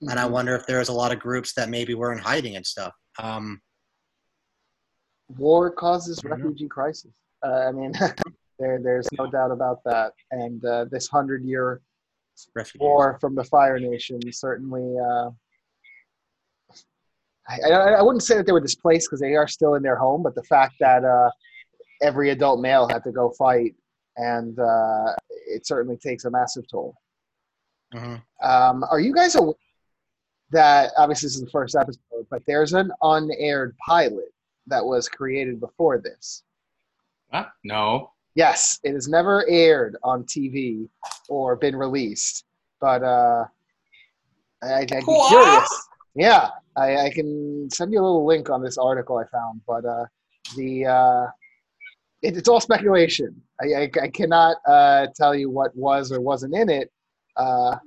[0.02, 0.32] And I Mhm.
[0.32, 2.94] wonder if there's a lot of groups that maybe were in hiding and stuff.
[3.18, 3.62] Um,
[5.38, 7.12] war causes refugee crisis.
[7.44, 7.94] Uh, I mean,
[8.64, 10.14] there there's no doubt about that.
[10.32, 11.82] And uh, this hundred year
[12.56, 12.80] refugees.
[12.80, 14.98] war from the Fire Nation certainly.
[15.00, 15.30] Uh,
[17.48, 19.98] I, I, I wouldn't say that they were displaced because they are still in their
[19.98, 21.30] home, but the fact that uh,
[22.02, 23.76] every adult male had to go fight,
[24.16, 26.96] and uh, it certainly takes a massive toll.
[27.94, 28.22] Mhm.
[28.42, 29.54] Um, are you guys aware
[30.52, 34.32] that obviously this is the first episode, but there's an unaired pilot
[34.68, 36.44] that was created before this?
[37.32, 37.48] Huh?
[37.64, 40.88] no, Yes, it has never aired on TV
[41.30, 42.46] or been released,
[42.82, 43.46] but uh,
[44.64, 45.30] I, I'd be What?
[45.30, 45.88] curious.
[46.16, 49.86] Yeah, I, I can send you a little link on this article I found, but
[49.86, 50.06] uh,
[50.56, 51.28] the uh,
[52.22, 53.40] it, it's all speculation.
[53.62, 56.92] I, I, I cannot uh, tell you what was or wasn't in it,
[57.38, 57.78] uh,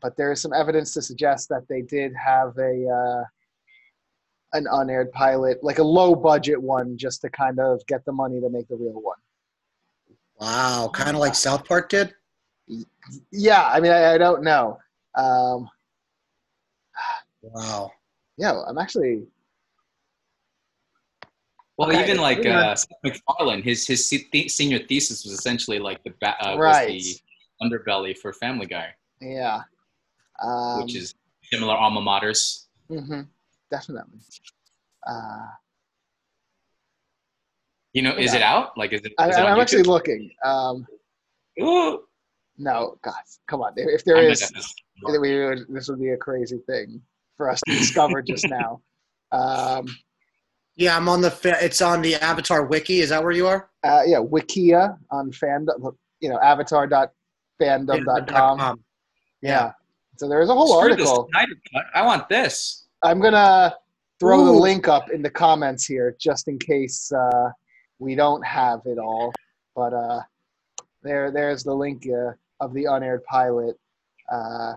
[0.00, 3.24] but there is some evidence to suggest that they did have a uh,
[4.54, 8.38] an unaired pilot, like a low budget one, just to kind of get the money
[8.40, 9.16] to make the real one.
[10.46, 12.14] Wow, kind of like South Park did.
[13.30, 14.76] Yeah, I mean, I, I don't know.
[15.14, 15.70] Um,
[17.42, 17.92] Wow.
[18.36, 19.22] yeah, I'm actually.
[21.78, 22.58] Well, Okay, even like yeah.
[22.70, 26.56] uh, Seth MacFarlane, his his se- the- senior thesis was essentially like the ba- uh,
[26.58, 26.92] Right.
[26.94, 27.20] was the
[27.64, 28.88] underbelly for Family Guy,
[29.20, 29.62] Yeah.
[30.42, 31.14] Um, which is
[31.52, 32.66] similar alma maters.
[32.90, 33.22] Mm-hmm,
[33.70, 34.18] definitely.
[35.06, 35.46] Uh,
[37.92, 38.40] You know, is Yeah.
[38.40, 38.76] it out?
[38.78, 39.12] Like, is it?
[39.18, 40.30] I, it I'm actually looking.
[40.44, 40.86] Um,
[41.60, 42.04] Ooh,
[42.56, 43.14] no, God,
[43.46, 43.72] come on.
[43.76, 44.50] If if there I'm is,
[45.06, 47.02] we would, this would be a crazy thing
[47.36, 48.80] for us to discover just now.
[49.30, 49.86] Um,
[50.76, 51.34] Yeah, I'm on the.
[51.60, 53.00] It's on the Avatar wiki.
[53.00, 53.68] Is that where you are?
[53.84, 58.60] uh, yeah, Wikia on fandom, you know, avatar.fandom.com.
[58.60, 58.80] Um,
[59.42, 59.72] Yeah.
[60.16, 61.28] So there's a whole Screw article.
[61.30, 61.52] Snyder
[61.94, 62.84] I want this.
[63.02, 63.74] I'm gonna
[64.20, 67.50] throw the link up in the comments here, just in case uh,
[68.02, 69.32] we don't have it all.
[69.76, 70.20] But uh,
[71.02, 73.78] there, there's the link uh, of the unaired pilot.
[74.30, 74.74] Uh,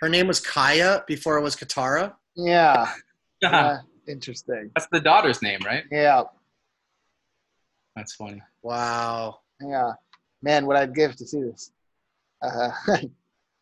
[0.00, 2.14] Her name was Kaya before it was Katara.
[2.36, 2.92] yeah,
[3.42, 4.70] yeah, interesting.
[4.74, 5.84] That's the daughter's name, right?
[5.90, 6.24] Yeah,
[7.96, 8.42] That's funny.
[8.62, 9.38] Wow.
[9.60, 9.92] yeah.
[10.42, 11.70] Man, what I'd give to see this.
[12.42, 12.70] Uh,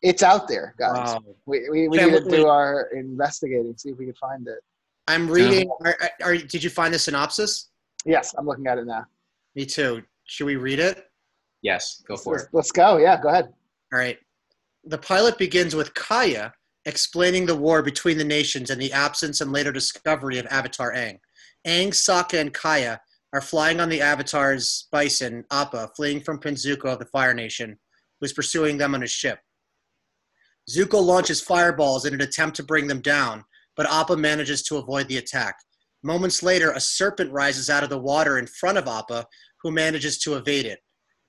[0.01, 1.13] it's out there, guys.
[1.13, 1.23] Wow.
[1.45, 4.59] We, we, we need to do our investigating, see if we can find it.
[5.07, 5.69] I'm reading.
[5.85, 7.69] Are, are, did you find the synopsis?
[8.05, 9.05] Yes, I'm looking at it now.
[9.55, 10.03] Me too.
[10.25, 11.05] Should we read it?
[11.61, 12.49] Yes, go for Let's, it.
[12.53, 12.97] let's go.
[12.97, 13.53] Yeah, go ahead.
[13.91, 14.17] All right.
[14.85, 16.53] The pilot begins with Kaya
[16.85, 21.19] explaining the war between the nations and the absence and later discovery of Avatar Aang.
[21.65, 22.99] Aang, Sokka, and Kaya
[23.31, 27.79] are flying on the Avatar's bison, Appa, fleeing from Prince Zuko of the Fire Nation,
[28.19, 29.39] who's pursuing them on his ship.
[30.69, 33.43] Zuko launches fireballs in an attempt to bring them down,
[33.75, 35.55] but Appa manages to avoid the attack.
[36.03, 39.25] Moments later, a serpent rises out of the water in front of Appa,
[39.61, 40.79] who manages to evade it.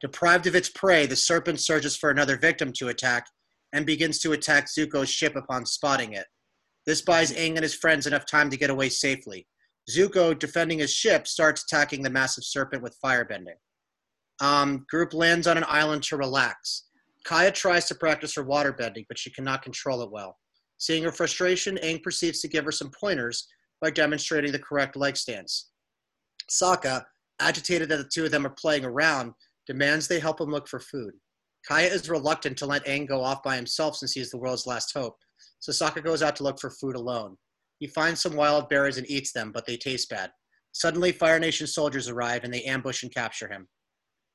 [0.00, 3.26] Deprived of its prey, the serpent searches for another victim to attack
[3.72, 6.26] and begins to attack Zuko's ship upon spotting it.
[6.86, 9.46] This buys Aang and his friends enough time to get away safely.
[9.90, 13.56] Zuko, defending his ship, starts attacking the massive serpent with firebending.
[14.40, 16.84] Um, group lands on an island to relax.
[17.24, 20.36] Kaya tries to practice her waterbending, but she cannot control it well.
[20.78, 23.46] Seeing her frustration, Aang proceeds to give her some pointers
[23.84, 25.68] by demonstrating the correct leg stance.
[26.50, 27.04] Sokka,
[27.38, 29.34] agitated that the two of them are playing around,
[29.66, 31.12] demands they help him look for food.
[31.68, 34.66] Kaya is reluctant to let Aang go off by himself since he is the world's
[34.66, 35.18] last hope,
[35.60, 37.36] so Sokka goes out to look for food alone.
[37.78, 40.30] He finds some wild berries and eats them, but they taste bad.
[40.72, 43.68] Suddenly, Fire Nation soldiers arrive and they ambush and capture him.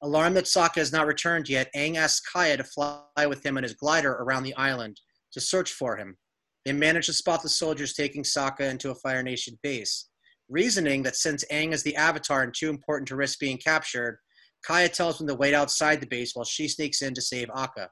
[0.04, 3.64] Alarmed that Sokka has not returned yet, Aang asks Kaya to fly with him in
[3.64, 5.02] his glider around the island
[5.34, 6.18] to search for him.
[6.70, 10.08] They manage to spot the soldiers taking Sokka into a Fire Nation base.
[10.50, 14.20] Reasoning that since Aang is the Avatar and too important to risk being captured,
[14.64, 17.88] Kaya tells him to wait outside the base while she sneaks in to save Sokka.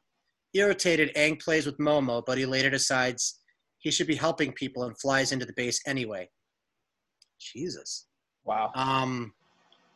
[0.54, 3.40] Irritated, Aang plays with Momo, but he later decides
[3.80, 6.30] he should be helping people and flies into the base anyway.
[7.40, 8.06] Jesus.
[8.46, 8.70] Wow.
[8.76, 9.34] Um,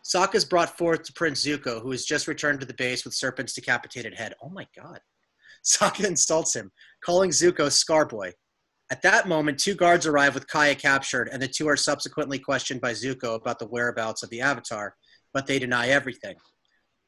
[0.04, 3.14] Sokka is brought forth to Prince Zuko, who has just returned to the base with
[3.14, 4.34] Serpent's decapitated head.
[4.42, 5.02] Oh my god.
[5.64, 6.72] Sokka insults him,
[7.06, 8.32] calling Zuko Scarboy.
[8.92, 12.82] At that moment, two guards arrive with Kaya captured, and the two are subsequently questioned
[12.82, 14.96] by Zuko about the whereabouts of the Avatar,
[15.34, 16.36] but they deny everything.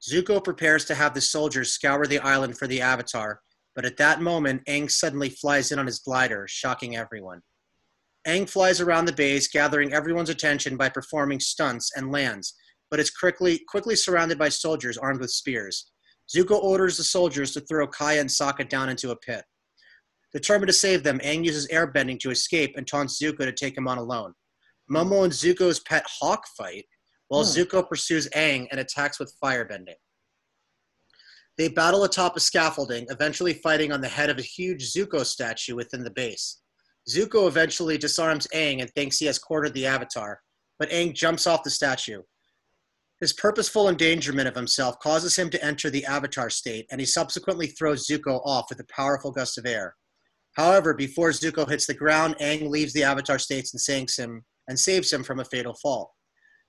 [0.02, 3.42] Zuko prepares to have the soldiers scour the island for the Avatar,
[3.76, 7.42] but at that moment, Aang suddenly flies in on his glider, shocking everyone.
[8.26, 12.54] Aang flies around the base, gathering everyone's attention by performing stunts and lands,
[12.90, 15.92] but is quickly, quickly surrounded by soldiers armed with spears.
[16.34, 19.44] Zuko orders the soldiers to throw Kaya and Sokka down into a pit.
[20.34, 23.88] Determined to save them, Aang uses airbending to escape and taunts Zuko to take him
[23.88, 24.34] on alone.
[24.90, 26.86] Momo and Zuko's pet hawk fight,
[27.28, 27.50] while Hmm.
[27.50, 29.96] Zuko pursues Aang and attacks with firebending.
[31.58, 35.76] They battle atop a scaffolding, eventually fighting on the head of a huge Zuko statue
[35.76, 36.62] within the base.
[37.08, 40.42] Zuko eventually disarms Aang and thinks he has cornered the Avatar,
[40.80, 42.24] but Aang jumps off the statue.
[43.20, 47.68] His purposeful endangerment of himself causes him to enter the Avatar state, and he subsequently
[47.68, 49.96] throws Zuko off with a powerful gust of air.
[50.54, 54.80] However, before Zuko hits the ground, Aang leaves the Avatar states and sinks him and
[54.80, 56.16] saves him from a fatal fall.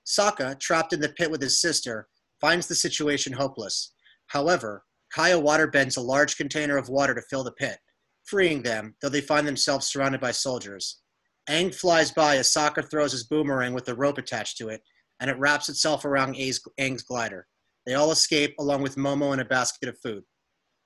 [0.05, 2.07] Sokka, trapped in the pit with his sister,
[2.41, 3.93] finds the situation hopeless.
[4.27, 4.83] However,
[5.13, 7.77] Kaya waterbends a large container of water to fill the pit,
[8.25, 11.01] freeing them, though they find themselves surrounded by soldiers.
[11.49, 14.81] Aang flies by as Sokka throws his boomerang with a rope attached to it,
[15.19, 17.47] and it wraps itself around A's, Aang's glider.
[17.85, 20.23] They all escape along with Momo and a basket of food.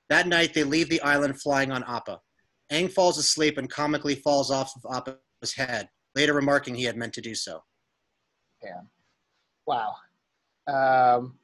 [0.10, 2.20] That night, they leave the island flying on Appa.
[2.72, 7.14] Aang falls asleep and comically falls off of Appa's head, later remarking he had meant
[7.14, 7.64] to do so.
[8.64, 8.82] Yeah.
[9.66, 9.96] Wow.
[10.68, 11.38] Um,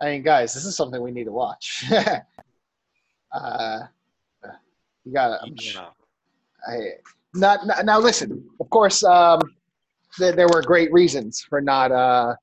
[0.00, 1.84] I mean, guys, this is something we need to watch.
[3.32, 3.78] uh,
[5.04, 5.52] you got to.
[5.56, 5.86] Yeah.
[6.66, 6.76] I
[7.34, 7.98] not, not now.
[7.98, 9.40] Listen, of course, um,
[10.18, 12.34] th- there were great reasons for not uh,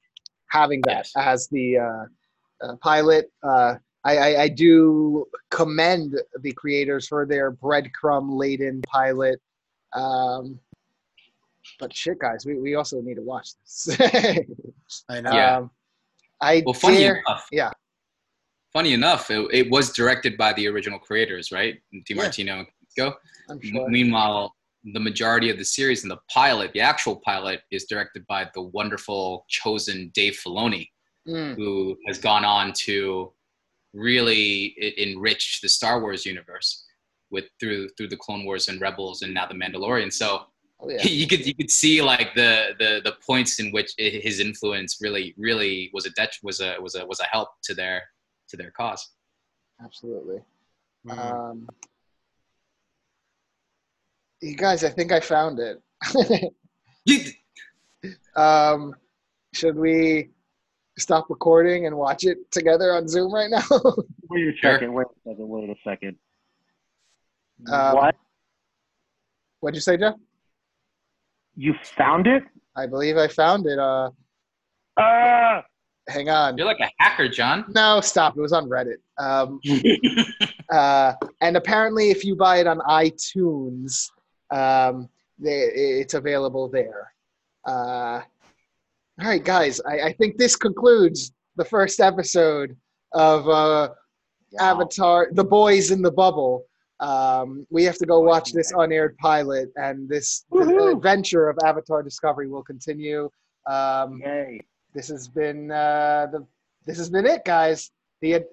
[0.50, 1.14] having that Yes.
[1.16, 2.06] as the uh,
[2.66, 3.32] uh, pilot.
[4.04, 9.42] I, I, I do commend the creators for their breadcrumb laden pilot.
[9.94, 10.60] Um,
[11.80, 13.98] but shit, guys, we, we also need to watch this.
[15.10, 15.34] I know.
[15.34, 15.58] Yeah.
[15.58, 15.72] Um,
[16.42, 17.48] I Well, funny dare- enough.
[17.52, 17.72] yeah.
[18.74, 21.78] Funny enough, it, it was directed by the original creators, right?
[22.10, 23.14] DiMartino and Go.
[23.50, 23.90] I'm sure.
[23.90, 24.54] Meanwhile,
[24.94, 28.62] the majority of the series and the pilot, the actual pilot, is directed by the
[28.62, 30.88] wonderful chosen Dave Filoni,
[31.28, 33.34] Mm, who has gone on to
[33.98, 36.86] really e- enrich the Star Wars universe
[37.32, 40.12] with through through the Clone Wars and Rebels and now the Mandalorian.
[40.12, 40.44] So
[40.80, 41.02] oh, yeah.
[41.04, 45.34] you could you could see like the the the points in which his influence really
[45.38, 48.04] really was a det- was a was a was a help to their
[48.50, 49.10] to their cause.
[49.84, 50.40] Absolutely.
[51.08, 51.20] Mm.
[51.20, 51.68] Um,
[54.42, 55.82] you guys, I think I found it.
[58.36, 58.94] Um,
[59.54, 60.30] should we
[60.98, 63.62] stop recording and watch it together on Zoom right now?
[64.30, 64.74] Wait a Sure.
[64.74, 64.94] second.
[64.94, 65.48] Wait a second.
[65.48, 66.16] Wait a second.
[67.72, 68.16] Um, what?
[69.60, 70.16] What'd you say, Jeff?
[71.56, 72.44] You found it?
[72.76, 73.80] I believe I found it.
[73.80, 74.12] Uh,
[75.00, 75.64] Ah!
[76.08, 76.58] hang on.
[76.58, 77.66] You're like a hacker, Jon.
[77.70, 78.38] No, stop.
[78.38, 78.98] It was on Reddit.
[79.20, 79.60] Um,
[80.72, 84.10] uh, and apparently, if you buy it on iTunes,
[84.52, 87.12] um, they, it's available there.
[87.66, 88.22] Uh,
[89.20, 89.82] all right, guys.
[89.82, 92.76] I, I think this concludes the first episode
[93.14, 93.90] of uh,
[94.60, 96.66] Avatar: The Boys in the Bubble.
[97.00, 100.96] Um, we have to go watch this unaired pilot, and this the Woohoo!
[100.96, 103.30] adventure of Avatar Discovery will continue.
[103.68, 104.62] Um, Yay.
[104.94, 106.46] this has been uh, the
[106.86, 107.92] this has been it, guys.
[108.22, 108.48] The it,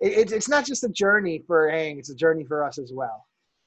[0.00, 3.26] it, it's not just a journey for Aang; it's a journey for us as well.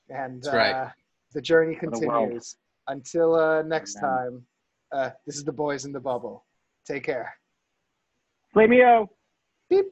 [0.09, 0.71] And That's right.
[0.75, 0.89] uh,
[1.33, 4.09] the journey For the continues until uh, next Amen.
[4.09, 4.45] time.
[4.93, 6.45] Uh, this is the boys in the bubble.
[6.85, 7.33] Take care.
[8.55, 9.09] Flameo.
[9.69, 9.85] Beep.